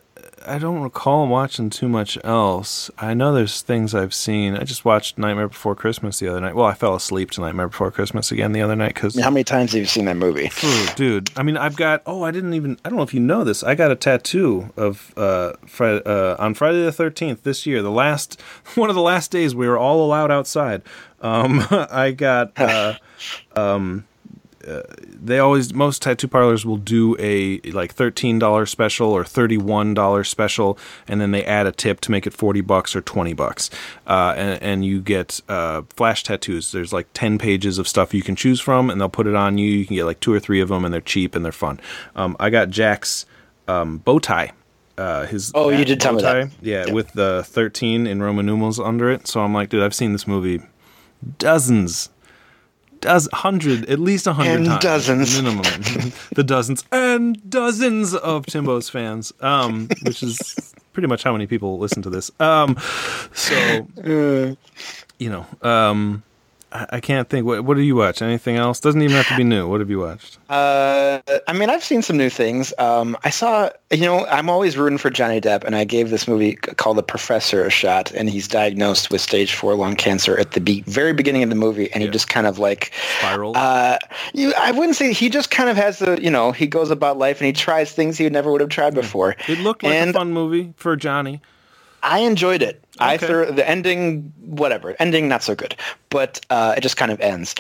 [0.46, 2.90] I don't recall watching too much else.
[2.98, 4.56] I know there's things I've seen.
[4.56, 6.56] I just watched Nightmare Before Christmas the other night.
[6.56, 9.44] Well, I fell asleep to Nightmare Before Christmas again the other night because, How many
[9.44, 10.52] times have you seen that movie?
[10.96, 11.30] dude.
[11.38, 12.02] I mean, I've got.
[12.06, 12.78] Oh, I didn't even.
[12.84, 13.64] I don't know if you know this.
[13.64, 17.82] I got a tattoo of uh, Friday, uh on Friday the thirteenth this year.
[17.82, 18.40] The last
[18.76, 20.82] one of the last days we were all allowed outside.
[21.22, 22.60] Um, I got.
[22.60, 22.96] Uh,
[25.24, 29.94] they always most tattoo parlors will do a like thirteen dollar special or thirty one
[29.94, 33.34] dollar special, and then they add a tip to make it forty bucks or twenty
[33.34, 33.70] bucks,
[34.08, 36.72] uh, and, and you get uh, flash tattoos.
[36.72, 39.58] There's like ten pages of stuff you can choose from, and they'll put it on
[39.58, 39.70] you.
[39.70, 41.80] You can get like two or three of them, and they're cheap and they're fun.
[42.16, 43.26] Um, I got Jack's
[43.68, 44.52] um, bow tie.
[44.98, 46.34] Uh, his Oh, you did tell me that.
[46.50, 46.56] tie.
[46.62, 49.26] Yeah, with the thirteen in Roman numerals under it.
[49.28, 50.62] So I'm like, dude, I've seen this movie
[51.38, 52.10] dozens
[53.02, 55.36] does hundred at least a hundred times dozens.
[55.42, 55.64] minimum
[56.36, 61.78] the dozens and dozens of Timbo's fans um which is pretty much how many people
[61.80, 62.32] listen to this.
[62.40, 62.78] Um
[63.34, 63.88] so
[65.20, 66.24] you know um
[66.74, 67.46] I, can't think.
[67.46, 68.80] What what do you watch anything else?
[68.80, 69.68] Doesn't even have to be new.
[69.68, 70.38] What have you watched?
[70.52, 72.74] Uh, I mean, I've seen some new things.
[72.78, 76.28] Um, I saw, you know, I'm always rooting for Johnny Depp, and I gave this
[76.28, 80.52] movie called The Professor a shot, and he's diagnosed with stage four lung cancer at
[80.52, 82.08] the be- very beginning of the movie, and Yeah.
[82.08, 83.98] he just kind of like, spiral uh,
[84.34, 87.18] you, I wouldn't say he just kind of has the, you know, he goes about
[87.18, 89.38] life and he tries things he never would have tried before.
[89.48, 91.40] it looked like a and fun movie for Johnny
[92.04, 92.84] I enjoyed it.
[93.00, 93.28] I Okay.
[93.28, 95.76] thought the ending, whatever, ending not so good,
[96.10, 97.56] but uh, it just kind of ends.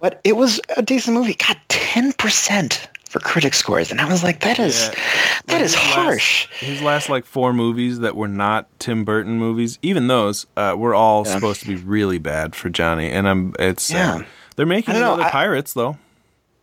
[0.00, 1.34] But it was a decent movie.
[1.34, 5.00] Got ten percent for critic scores, and I was like, that is Yeah.
[5.46, 6.46] that is His last- harsh.
[6.60, 10.94] his last like four movies that were not Tim Burton movies, even those uh, were
[10.94, 11.34] all Yeah.
[11.34, 13.10] supposed to be really bad for Johnny.
[13.10, 14.14] And I'm it's Yeah.
[14.14, 14.22] uh,
[14.56, 15.98] they're making I another I- Pirates though.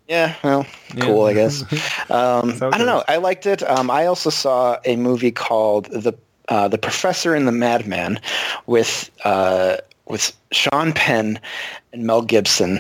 [0.08, 0.66] Yeah, well,
[1.02, 1.64] cool, I guess.
[2.10, 3.04] Um, I don't know.
[3.10, 3.62] I liked it.
[3.62, 6.14] Um, I also saw a movie called the
[6.50, 8.20] uh, the Professor and the Madman
[8.66, 11.40] with uh, with Sean Penn
[11.94, 12.80] and Mel Gibson.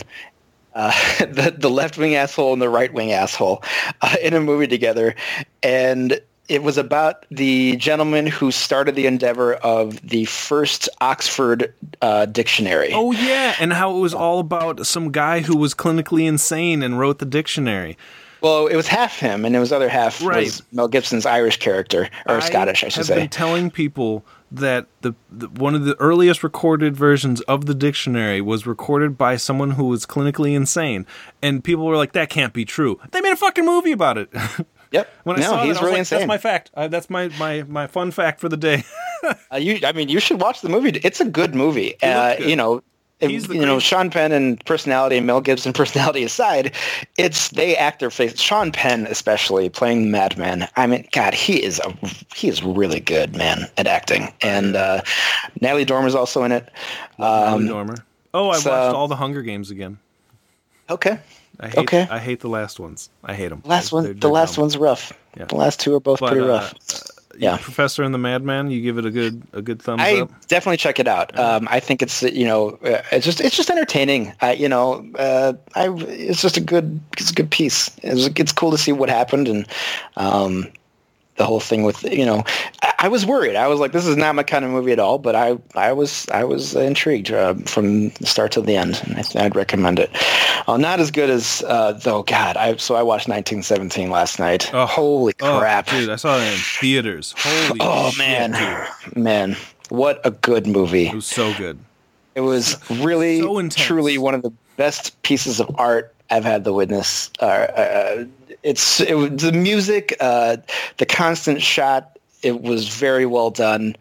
[0.74, 3.64] Uh, the the left wing asshole and the right wing asshole
[4.02, 5.16] uh, in a movie together,
[5.64, 12.26] and it was about the gentleman who started the endeavor of the first Oxford uh,
[12.26, 12.92] dictionary.
[12.94, 17.00] Oh yeah, and how it was all about some guy who was clinically insane and
[17.00, 17.98] wrote the dictionary.
[18.42, 20.46] Well, it was half him, and it was other half Right.
[20.46, 23.16] was Mel Gibson's Irish character or Scottish, I should have say.
[23.16, 28.40] been telling people that the, the one of the earliest recorded versions of the dictionary
[28.40, 31.06] was recorded by someone who was clinically insane,
[31.42, 34.30] and people were like, "That can't be true." They made a fucking movie about it.
[34.92, 35.10] yep.
[35.24, 36.20] when I no, saw he's that, I was really like, insane.
[36.20, 36.72] That's my fact.
[36.74, 38.84] Uh, that's my, my my fun fact for the day.
[39.52, 40.90] Uh, you, I mean, you should watch the movie.
[40.90, 41.96] It's a good movie.
[42.02, 42.50] Uh, good.
[42.50, 42.84] you know,
[43.22, 46.74] you know, Sean Penn and personality and Mel Gibson personality aside,
[47.18, 48.40] it's they act their face.
[48.40, 50.68] Sean Penn, especially playing Madman.
[50.76, 51.94] I mean, God, he is a
[52.36, 54.34] he is really good, man, at acting.
[54.42, 55.02] And uh,
[55.62, 56.70] Natalie Dormer's also in it.
[57.20, 57.96] Um, Natalie Dormer.
[58.34, 59.98] Oh, I so, watched all the Hunger Games again.
[60.90, 61.20] Okay.
[61.60, 62.08] I hate, okay.
[62.10, 63.10] I hate the last ones.
[63.24, 63.64] I hate them.
[63.66, 64.04] Last one.
[64.04, 64.64] They're, they're the last dumb.
[64.64, 65.12] one's rough.
[65.36, 65.46] Yeah.
[65.46, 66.74] The last two are both but, pretty rough.
[66.74, 68.72] Uh, yeah, Professor and the Madman.
[68.72, 70.48] You give it a good a good thumbs I up.
[70.48, 71.38] definitely check it out.
[71.38, 74.34] Um, I think it's you know uh, it's just it's just entertaining.
[74.42, 77.92] Uh, you know, uh, I it's just a good it's a good piece.
[78.04, 79.68] It's, it's cool to see what happened and
[80.16, 80.68] um,
[81.38, 82.44] the whole thing with you know
[82.82, 83.56] I, I, was worried.
[83.56, 85.94] I was like this is not my kind of movie at all but i i
[85.94, 90.00] was i was intrigued uh, from the start to the end and I, would recommend
[90.00, 90.10] it.
[90.68, 94.70] Uh, not as good as uh, though god i so i watched 1917 last night.
[94.74, 95.88] Oh, holy oh, crap.
[95.88, 97.34] dude i saw it in theaters.
[97.38, 98.52] Holy oh shit, man.
[98.52, 99.24] dude.
[99.24, 99.56] man
[99.90, 101.08] what a good movie.
[101.08, 101.80] It was so good.
[102.36, 106.74] It was really so truly one of the best pieces of art I've had the
[106.74, 107.32] witness.
[107.42, 108.26] Uh, uh,
[108.64, 110.58] it's it the music, uh,
[110.98, 112.18] the constant shot.
[112.44, 113.96] It was very well done.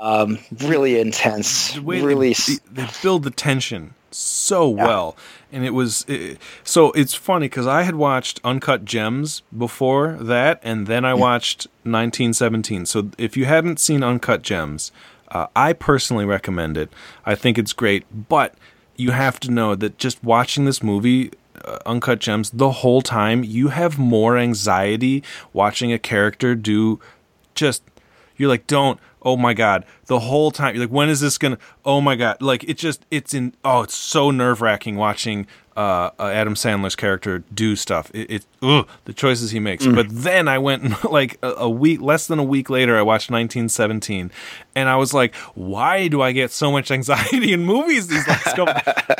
[0.00, 1.72] Um, really intense.
[1.72, 4.86] The really, they, they build the tension so yeah.
[4.86, 5.16] well,
[5.52, 6.92] and it was it, so.
[6.92, 12.86] It's funny because I had watched Uncut Gems before that, and then I watched 1917.
[12.86, 14.92] So if you hadn't seen Uncut Gems,
[15.30, 16.90] uh, I personally recommend it.
[17.26, 18.54] I think it's great, but
[18.96, 21.30] you have to know that just watching this movie
[21.64, 27.00] uh, Uncut Gems, the whole time you have more anxiety watching a character do
[27.54, 27.82] just
[28.36, 30.74] you're like don't oh my god the whole time.
[30.74, 33.82] You're like when is this gonna oh my god like it just it's in oh
[33.82, 35.46] it's so nerve-wracking watching
[35.76, 38.10] uh, uh, adam sandler's character do stuff.
[38.14, 39.86] It, it ugh, the choices he makes.
[39.86, 39.94] Mm.
[39.94, 43.02] but then i went and like a, a, week less than a week later i
[43.02, 44.32] watched 1917
[44.74, 48.56] and i was like why do i get so much anxiety in movies these last
[48.56, 48.74] couple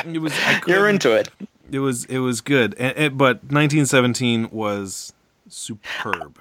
[0.13, 0.33] it was
[0.67, 1.29] you're into it
[1.71, 5.13] it was it was good, and, and, but 1917 was
[5.47, 6.39] superb.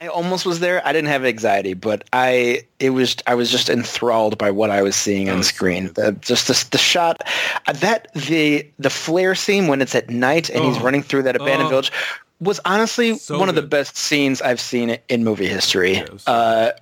[0.00, 0.84] I almost was there.
[0.84, 4.82] I didn't have anxiety, but I it was I was just enthralled by what I
[4.82, 5.92] was seeing on screen.
[5.94, 7.22] The, just the, the shot,
[7.68, 11.22] uh, that the the flare scene when it's at night and oh, he's running through
[11.24, 11.92] that abandoned oh, village
[12.40, 13.56] was honestly so one good.
[13.56, 15.94] of the best scenes I've seen in movie history.
[15.94, 16.72] Yeah, uh,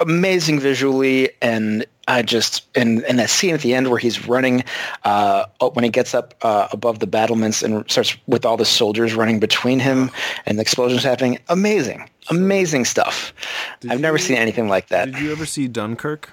[0.00, 4.64] amazing visually and I just and and that scene at the end where he's running
[5.04, 9.14] uh, when he gets up uh, above the battlements and starts with all the soldiers
[9.14, 10.10] running between him
[10.44, 11.38] and the explosions happening.
[11.48, 13.32] Amazing, amazing stuff.
[13.78, 15.12] Did I've you, never seen anything like that.
[15.12, 16.30] Did you ever see Dunkirk?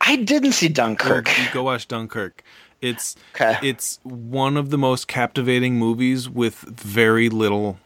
[0.00, 1.26] I didn't see Dunkirk.
[1.26, 2.42] Well, go watch Dunkirk.
[2.80, 3.58] It's okay.
[3.62, 7.78] it's one of the most captivating movies with very little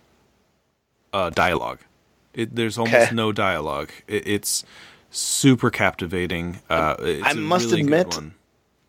[1.13, 1.81] uh, dialogue.
[2.35, 3.15] It, there's almost okay.
[3.15, 3.91] no dialogue.
[4.07, 4.65] It, it's
[5.11, 6.61] super captivating.
[6.69, 8.19] Uh, I must really admit,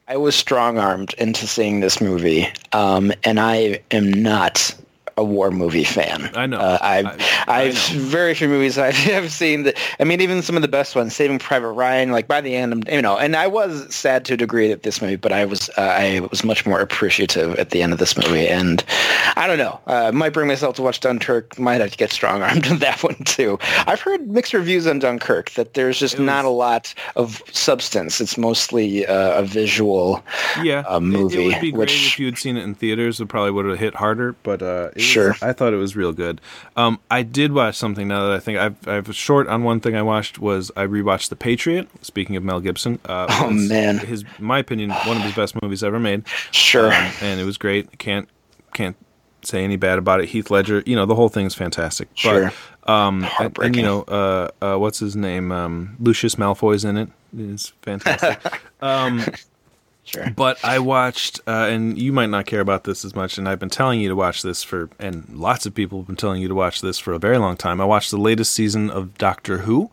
[0.08, 4.76] I was strong armed into seeing this movie, um, and I am not
[5.20, 6.30] a war movie fan.
[6.34, 6.60] I know.
[6.60, 7.18] Uh, I've, I,
[7.48, 8.00] I I've know.
[8.00, 9.78] very few movies I've, I've seen that.
[10.00, 12.12] I mean, even some of the best ones, Saving Private Ryan.
[12.12, 15.02] Like by the end, you know, and I was sad to a degree at this
[15.02, 18.18] movie, but I was uh, I was much more appreciative at the end of this
[18.18, 18.48] movie.
[18.48, 18.84] And
[19.36, 21.60] I don't know, uh, might bring myself to watch Dunkirk.
[21.60, 23.60] Might have to get strong armed on that one too.
[23.88, 28.22] I've heard mixed reviews on Dunkirk that there's just was, not a lot of substance.
[28.22, 30.24] It's mostly uh, a visual
[30.62, 31.38] yeah movie.
[31.38, 33.20] It, it would be which, great if you had seen it in theaters.
[33.20, 35.36] It probably would have hit harder, but uh, sure.
[35.42, 36.42] I thought it was real good.
[36.76, 39.96] Um, I did watch something now that I think I've, I've short on one thing
[39.96, 41.88] I watched was I rewatched The Patriot.
[42.02, 45.84] Speaking of Mel Gibson, uh, oh man, his my opinion one of his best movies
[45.84, 46.28] ever made.
[46.52, 47.98] Sure, um, and it was great.
[48.00, 48.30] Can't
[48.74, 48.96] can't
[49.44, 50.30] say any bad about it.
[50.30, 52.10] Heath Ledger, you know, the whole thing is fantastic.
[52.14, 52.52] Sure.
[52.86, 55.52] But, um, and, and, you know, uh, uh, what's his name?
[55.52, 57.10] Um, Lucius Malfoy's in it.
[57.38, 58.62] It's fantastic.
[58.82, 59.24] um,
[60.10, 60.32] Sure.
[60.36, 63.60] But I watched, uh, and you might not care about this as much, and I've
[63.60, 66.48] been telling you to watch this for, and lots of people have been telling you
[66.48, 67.80] to watch this for a very long time.
[67.80, 69.92] I watched the latest season of Doctor Who.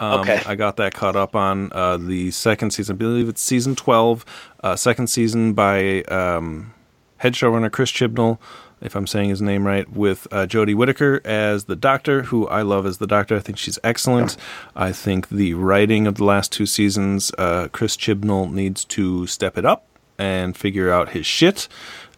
[0.00, 0.42] Um, okay.
[0.44, 2.96] I got that caught up on uh, the second season.
[2.96, 4.24] I believe it's season 12,
[4.64, 6.74] uh, second season by um,
[7.18, 8.38] head showrunner Chris Chibnall
[8.84, 12.62] if I'm saying his name right, with uh, Jodie Whittaker as the Doctor, who I
[12.62, 13.36] love as the Doctor.
[13.36, 14.36] I think she's excellent.
[14.76, 19.58] I think the writing of the last two seasons, uh, Chris Chibnall needs to step
[19.58, 19.86] it up
[20.18, 21.66] and figure out his shit.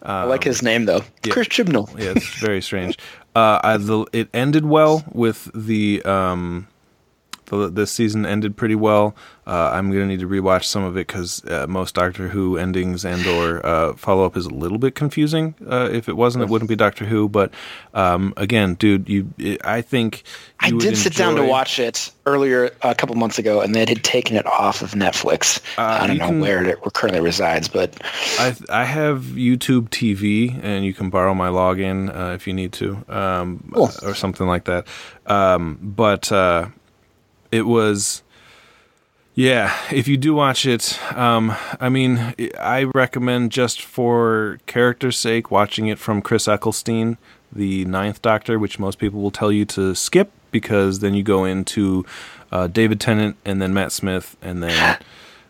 [0.03, 1.89] Um, I like his name though, yeah, Chris Chibnall.
[1.97, 2.97] yeah, it's very strange.
[3.35, 6.67] Uh, I, the, it ended well with the um,
[7.49, 9.15] the, this season ended pretty well.
[9.45, 13.05] Uh, I'm gonna need to rewatch some of it because uh, most Doctor Who endings
[13.05, 15.55] and or uh, follow up is a little bit confusing.
[15.65, 17.29] Uh, if it wasn't, it wouldn't be Doctor Who.
[17.29, 17.53] But
[17.93, 19.31] um, again, dude, you,
[19.63, 20.23] I think
[20.59, 24.03] I did sit down to watch it earlier a couple months ago, and they had
[24.03, 25.61] taken it off of Netflix.
[25.77, 27.95] Uh, I don't know can- where it currently resides, but
[28.39, 32.73] I I have YouTube TV, and you can borrow my login uh, if you need
[32.73, 33.89] to, um, Cool.
[34.03, 34.87] or something like that.
[35.25, 36.67] Um, but uh,
[37.51, 38.23] it was,
[39.33, 39.75] yeah.
[39.91, 45.87] If you do watch it, um, I mean, I recommend just for character's sake watching
[45.87, 47.17] it from Chris Eccleston,
[47.51, 51.45] the Ninth Doctor, which most people will tell you to skip because then you go
[51.45, 52.05] into
[52.51, 54.97] uh, David Tennant and then Matt Smith and then.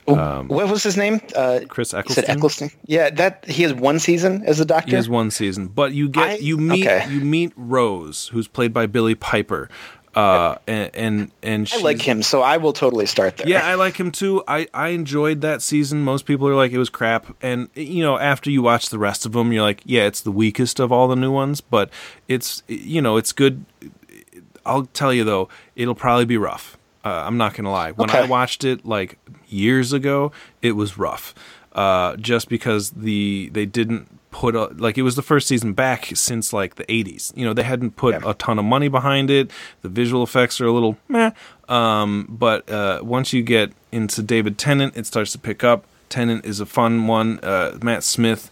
[0.07, 1.19] Um, what was his name?
[1.35, 2.23] Uh, Chris Eccleston.
[2.29, 2.71] Eccleston.
[2.85, 4.91] Yeah, that he has one season as a doctor.
[4.91, 7.05] He has one season, but you get I- you meet okay.
[7.11, 9.69] you meet Rose, who's played by Billie Piper,
[10.17, 13.47] uh, and and and I like him, so I will totally start there.
[13.47, 14.43] Yeah, I like him too.
[14.47, 16.03] I I enjoyed that season.
[16.03, 19.27] Most people are like it was crap, and you know after you watch the rest
[19.27, 21.91] of them, you're like, yeah, it's the weakest of all the new ones, but
[22.27, 23.63] it's you know it's good.
[24.65, 26.79] I'll tell you though, it'll probably be rough.
[27.05, 27.91] Uh, I'm not gonna lie.
[27.91, 30.31] When I watched it like years ago,
[30.63, 31.35] it was rough.
[31.73, 34.09] Uh, just because the they didn't
[34.39, 37.35] put a, like it was the first season back since like the 80s.
[37.35, 38.29] You know, they hadn't put Yeah.
[38.31, 39.49] a ton of money behind it.
[39.81, 41.31] The visual effects are a little meh.
[41.67, 45.85] Um, but uh, once you get into David Tennant, it starts to pick up.
[46.09, 47.39] Tennant is a fun one.
[47.41, 48.51] Uh, Matt Smith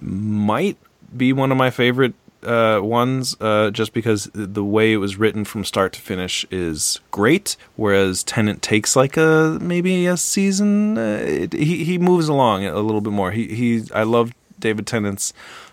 [0.00, 0.76] might
[1.16, 5.44] be one of my favorite uh, ones, uh, just because the way it was written
[5.44, 7.56] from start to finish is great.
[7.74, 10.96] Whereas Tennant takes like a maybe a season.
[10.96, 13.32] Uh, it, he he moves along a little bit more.
[13.32, 13.82] He he.
[13.92, 15.32] I love David Tennant's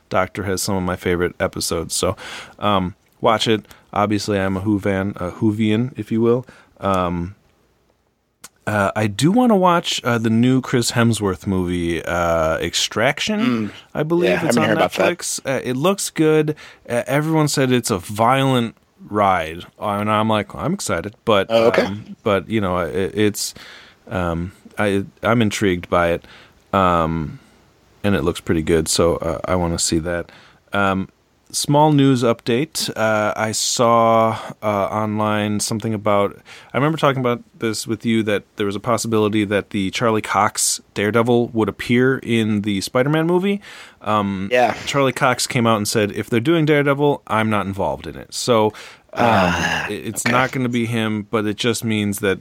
[0.10, 1.96] Doctor has some of my favorite episodes.
[1.96, 2.16] So
[2.60, 3.66] um, watch it.
[3.94, 6.46] Obviously, I'm a Whovan, a Whovian, if you will.
[8.66, 13.74] Uh, I do want to watch uh, the new Chris Hemsworth movie, uh, Extraction.
[13.94, 14.32] I believe Mm.
[14.32, 15.18] Yeah, it's haven't on heard about that.
[15.18, 15.40] Netflix.
[15.46, 16.56] Uh, it looks good.
[16.88, 18.78] Uh, everyone said it's a violent
[19.10, 21.84] ride, and I'm like, I'm excited, but Oh, okay.
[21.86, 23.54] um, but you know, it, it's
[24.08, 26.26] um, I I'm intrigued by it,
[26.72, 27.40] um,
[28.04, 28.88] and it looks pretty good.
[28.88, 30.32] So uh, I want to see that.
[30.74, 31.10] Um,
[31.52, 32.90] small news update.
[32.98, 36.36] Uh, I saw uh, online something about.
[36.74, 40.22] I remember talking about this with you that there was a possibility that the Charlie
[40.22, 43.62] Cox Daredevil would appear in the Spider-Man movie.
[44.02, 44.74] Um, Yeah.
[44.86, 48.34] Charlie Cox came out and said, "If they're doing Daredevil, I'm not involved in it."
[48.34, 48.68] So
[49.14, 52.40] um, Ah, it- it's not going to be him, but it just means that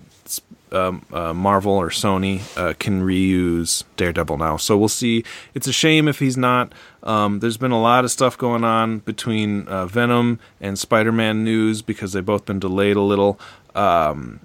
[0.72, 4.56] um, uh, Marvel or Sony uh, can reuse Daredevil now.
[4.56, 5.24] So we'll see.
[5.54, 6.72] It's a shame if he's not.
[7.02, 11.82] Um, there's been a lot of stuff going on between uh, Venom and Spider-Man news
[11.82, 13.38] because they've both been delayed a little.
[13.74, 14.40] Um,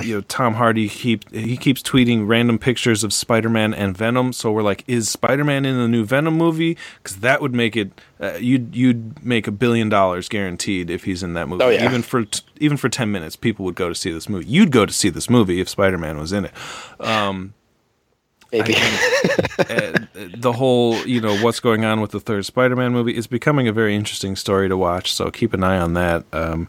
[0.00, 4.32] you know, Tom Hardy keep he keeps tweeting random pictures of Spider-Man and Venom.
[4.32, 6.76] So we're like, is Spider-Man in the new Venom movie?
[7.02, 7.92] Because that would make it.
[8.20, 11.64] Uh, you'd you'd make a billion dollars guaranteed if he's in that movie.
[11.64, 11.84] Oh, yeah.
[11.84, 14.46] Even for t- even for ten minutes, people would go to see this movie.
[14.46, 16.52] You'd go to see this movie if Spider-Man was in it.
[18.52, 18.74] Maybe.
[18.74, 19.98] uh,
[20.36, 23.72] the whole, you know, what's going on with the third Spider-Man movie is becoming a
[23.72, 25.14] very interesting story to watch.
[25.14, 26.24] So keep an eye on that.
[26.34, 26.68] Um,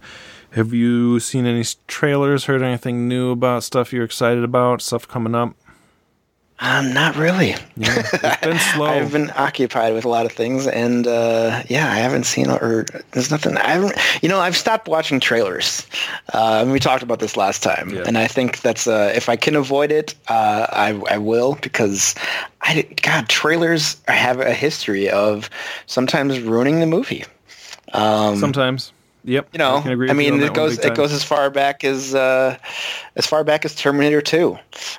[0.53, 2.45] have you seen any trailers?
[2.45, 4.81] Heard anything new about stuff you're excited about?
[4.81, 5.55] Stuff coming up?
[6.59, 7.55] um, not really.
[7.75, 8.85] Yeah, it's been slow.
[8.85, 12.85] I've been occupied with a lot of things, and uh, yeah, I haven't seen or
[13.11, 13.57] there's nothing.
[13.57, 13.97] I haven't.
[14.21, 15.85] You know, I've stopped watching trailers.
[16.33, 18.03] Uh, and we talked about this last time, Yeah.
[18.07, 22.15] and I think that's uh, if I can avoid it, uh, I I will because
[22.61, 25.49] I God trailers have a history of
[25.87, 27.25] sometimes ruining the movie.
[27.93, 28.93] Um, Sometimes.
[29.25, 29.49] Yep.
[29.53, 32.57] you know, I, I, mean, it goes it goes as far back as uh,
[33.15, 34.57] as far back as Terminator Two,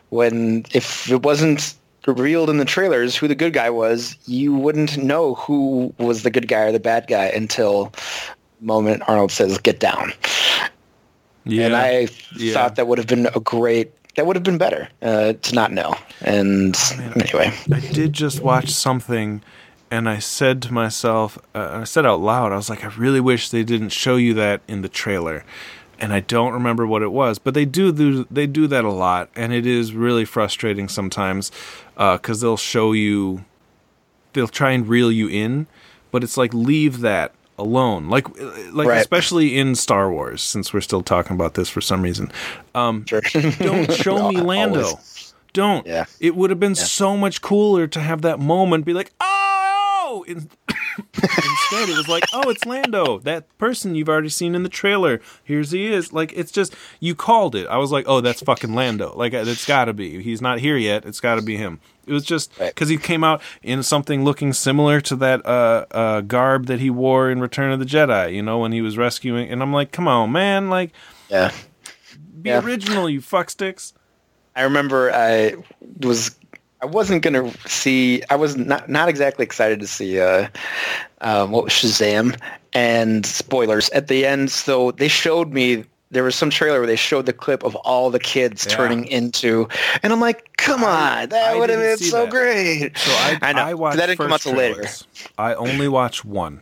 [0.08, 1.74] when if it wasn't
[2.06, 6.30] revealed in the trailers who the good guy was, you wouldn't know who was the
[6.30, 7.92] good guy or the bad guy until
[8.60, 10.12] the moment Arnold says "get down,"
[11.44, 11.66] Yeah.
[11.66, 12.54] and I Yeah.
[12.54, 13.92] thought that would have been a great.
[14.16, 15.96] That would have been better uh, to not know.
[16.20, 19.42] And Oh, anyway, I did just watch something,
[19.94, 23.20] and I said to myself, uh, I said out loud, I was like, I really
[23.20, 25.44] wish they didn't show you that in the trailer,
[26.00, 28.90] and I don't remember what it was, but they do do they do that a
[28.92, 31.52] lot, and it is really frustrating sometimes,
[31.96, 33.44] because they'll show you,
[34.32, 35.66] they'll try and reel you in,
[36.10, 38.26] but it's like leave that alone, like
[38.72, 39.00] like Right.
[39.00, 42.32] especially in Star Wars, since we're still talking about this for some reason.
[42.74, 43.20] Um, sure.
[43.60, 44.82] don't show me Lando.
[44.86, 45.34] Always.
[45.52, 45.86] Don't.
[45.86, 46.06] Yeah.
[46.18, 49.43] It would have been so much cooler to have that moment be like, oh,
[50.26, 50.48] in-
[51.14, 55.20] Instead, it was like, oh, it's Lando, that person you've already seen in the trailer.
[55.42, 56.12] Here's he is.
[56.12, 57.66] Like, it's just you called it.
[57.68, 59.14] I was like, oh, that's fucking Lando.
[59.16, 60.22] Like, it's got to be.
[60.22, 61.04] He's not here yet.
[61.04, 61.80] It's got to be him.
[62.06, 66.20] It was just because he came out in something looking similar to that uh, uh,
[66.20, 68.34] garb that he wore in Return of the Jedi.
[68.34, 69.48] You know, when he was rescuing.
[69.50, 70.68] And I'm like, come on, man.
[70.68, 70.92] Like,
[71.30, 71.50] Yeah.
[72.42, 72.60] be Yeah.
[72.62, 73.92] original, you fucksticks.
[74.54, 75.54] I remember I
[76.00, 76.36] was
[76.84, 80.48] I wasn't gonna see I was not not exactly excited to see uh
[81.22, 82.38] um, what was Shazam
[82.74, 86.94] and spoilers at the end so they showed me there was some trailer where they
[86.96, 88.76] showed the clip of all the kids Yeah.
[88.76, 89.66] turning into
[90.02, 92.30] and I'm like come I- on that would have been so that.
[92.30, 94.84] great So I, I know I watched that didn't come out first till later.
[95.38, 96.60] I only watch one,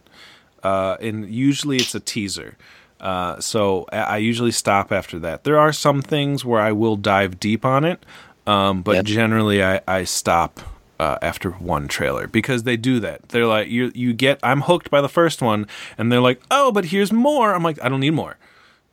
[0.62, 2.56] uh, and usually it's a teaser.
[3.00, 5.42] Uh, so I usually stop after that.
[5.42, 8.06] There are some things where I will dive deep on it,
[8.46, 9.04] um, but Yep.
[9.06, 10.60] generally I, I stop
[11.00, 13.28] uh, after one trailer because they do that.
[13.30, 15.66] They're like you you get I'm hooked by the first one,
[15.98, 17.54] and they're like oh but here's more.
[17.54, 18.36] I'm like I don't need more.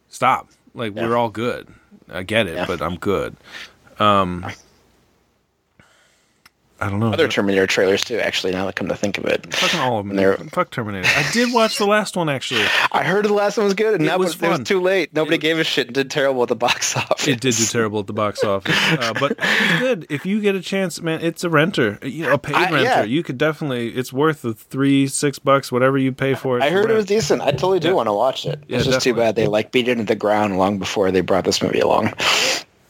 [0.09, 0.49] Stop.
[0.73, 1.07] Like Yeah.
[1.07, 1.67] we're all good.
[2.11, 2.65] I get it, Yeah.
[2.65, 3.35] but I'm good.
[3.99, 4.45] Um,
[6.81, 7.11] I don't know.
[7.11, 9.99] other Terminator trailers too actually now that I come to think of it Fucking all
[9.99, 10.15] of them.
[10.15, 11.07] They're- Fuck Terminator.
[11.15, 12.63] I did watch the last one actually.
[12.91, 15.13] I heard the last one was good and It now was it was too late
[15.13, 17.65] nobody It- gave a shit and did terrible at the box office It did do
[17.65, 21.19] terrible at the box office, uh, but it's good if you get a chance, man.
[21.21, 22.81] It's a renter, you know, a paid I- renter.
[22.83, 23.03] yeah.
[23.03, 23.89] You could definitely.
[23.89, 26.63] It's worth the three, six bucks, whatever you pay for it.
[26.63, 27.41] I heard it was decent.
[27.41, 27.93] I totally do Yeah.
[27.95, 28.63] want to watch it.
[28.67, 31.21] Yeah, it's just too bad they like beat it into the ground long before they
[31.21, 32.13] brought this movie along.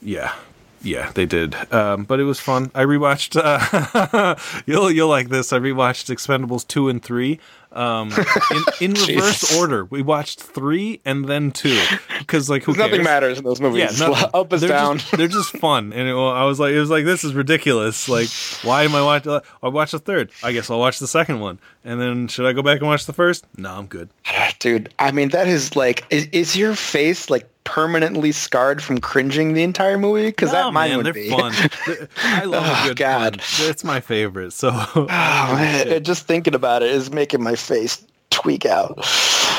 [0.02, 0.34] Yeah,
[0.82, 1.56] yeah, they did.
[1.74, 2.72] Um, but it was fun.
[2.74, 3.40] I rewatched.
[3.42, 5.52] Uh, you'll you'll like this.
[5.54, 7.40] I rewatched Expendables two and three.
[7.72, 8.12] Um,
[8.82, 9.86] in, in reverse order.
[9.86, 11.80] We watched three and then two
[12.18, 14.00] because like who Nothing matters in those movies.
[14.00, 14.30] Yeah, nothing.
[14.34, 14.98] Up is they're down.
[14.98, 17.34] Just, they're just fun, and it, well, I was like, it was like this is
[17.36, 18.10] ridiculous.
[18.10, 18.30] Like,
[18.64, 19.40] why am I watching?
[19.62, 20.32] I'll watch the third.
[20.44, 23.06] I guess I'll watch the second one, and then should I go back and watch
[23.06, 23.46] the first?
[23.56, 24.10] No, I'm good.
[24.60, 29.54] Dude, I mean, that is like, is, is your face like permanently scarred from cringing
[29.54, 30.26] the entire movie?
[30.26, 31.30] Because No, that mine man, would they're be.
[31.30, 31.54] fun.
[32.24, 33.42] I love Oh, God.
[33.44, 33.70] fun.
[33.70, 34.54] It's my favorite.
[34.54, 38.94] So Oh, man, just thinking about it is making my face tweak out.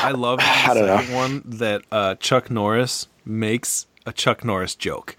[0.02, 1.16] I love the I don't know.
[1.16, 5.16] one that uh, Chuck Norris makes a Chuck Norris joke.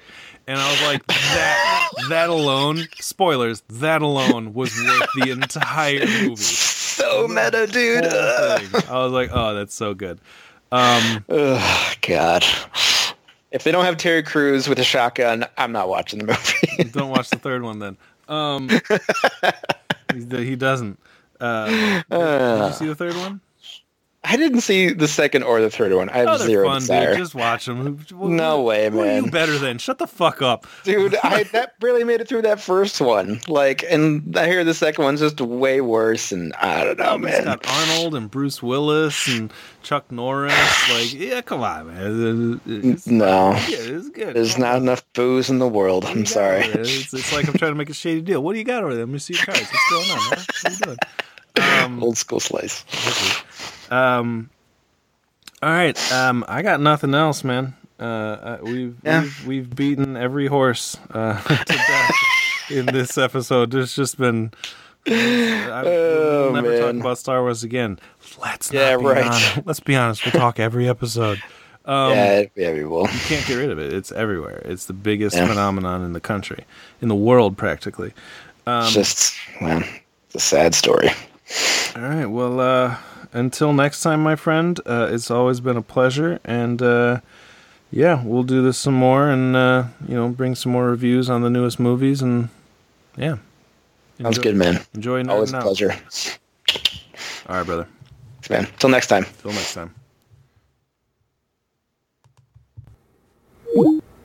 [0.47, 6.35] And I was like, that that alone, spoilers, that alone was worth the entire movie.
[6.91, 8.03] So meta, dude.
[8.03, 8.61] Whole Ugh.
[8.61, 8.89] thing.
[8.89, 10.19] I was like, oh, that's so good.
[10.71, 12.45] Um, Ugh, God.
[13.51, 16.89] If they don't have Terry Crews with a shotgun, I'm not watching the movie.
[16.91, 17.97] don't watch the third one then.
[18.27, 18.69] Um,
[20.13, 20.99] he, he doesn't.
[21.41, 23.41] Uh, did, did you see the third one?
[24.23, 26.07] I didn't see the second or the third one.
[26.09, 27.09] I have Oh, zero fun, desire.
[27.09, 27.17] dude.
[27.17, 28.05] Just watch them.
[28.13, 28.91] No way, man.
[28.93, 29.31] Who are you man.
[29.31, 29.79] better than?
[29.79, 30.67] Shut the fuck up.
[30.83, 33.41] Dude, I that barely made it through that first one.
[33.47, 36.31] Like, and I hear the second one's just way worse.
[36.31, 37.57] And I don't know, Oh, but it's man.
[37.57, 39.51] got Arnold and Bruce Willis and
[39.81, 40.53] Chuck Norris.
[40.91, 42.61] Like, yeah, come on, man.
[42.67, 44.35] It's, No, yeah, it's good.
[44.35, 46.05] there's not enough booze in the world.
[46.05, 46.59] I'm sorry.
[46.65, 48.43] It's, it's like I'm trying to make a shady deal.
[48.43, 49.03] What do you got over there?
[49.05, 49.61] Let me see your cards.
[49.61, 50.19] What's going on?
[50.21, 50.35] Huh?
[50.37, 50.97] What are you doing?
[51.59, 52.85] Um, Old school slice.
[53.91, 54.49] Um,
[55.61, 56.11] all right.
[56.11, 57.75] Um, I got nothing else, man.
[57.99, 59.21] Uh, uh, we've, Yeah.
[59.21, 62.11] we've we've beaten every horse uh, to death
[62.71, 63.71] in this episode.
[63.71, 64.51] There's just been.
[65.07, 65.11] I,
[65.85, 67.99] Oh, never talk about Star Wars again.
[68.41, 69.25] Let's not Yeah, right.
[69.25, 69.59] honest.
[69.65, 70.25] Let's be honest.
[70.25, 71.41] We'll talk every episode.
[71.85, 73.03] Um, yeah, yeah, we will.
[73.03, 73.91] You can't get rid of it.
[73.93, 74.61] It's everywhere.
[74.65, 75.47] It's the biggest Yeah.
[75.47, 76.65] phenomenon in the country,
[77.01, 78.13] in the world, practically.
[78.67, 79.83] Um, It's just, man,
[80.27, 81.09] it's a sad story.
[81.95, 82.27] All right.
[82.27, 82.95] Well, uh,
[83.33, 86.39] until next time, my friend, uh, it's always been a pleasure.
[86.43, 87.21] And uh,
[87.91, 91.41] yeah, we'll do this some more and, uh, you know, bring some more reviews on
[91.41, 92.21] the newest movies.
[92.21, 92.49] And
[93.17, 93.37] yeah.
[94.19, 94.81] Enjoy, Sounds good, man.
[94.93, 95.95] Enjoy Always a pleasure.
[97.47, 97.87] All right, brother.
[98.49, 98.67] Man.
[98.79, 99.25] Till next time.
[99.41, 99.95] Till next time.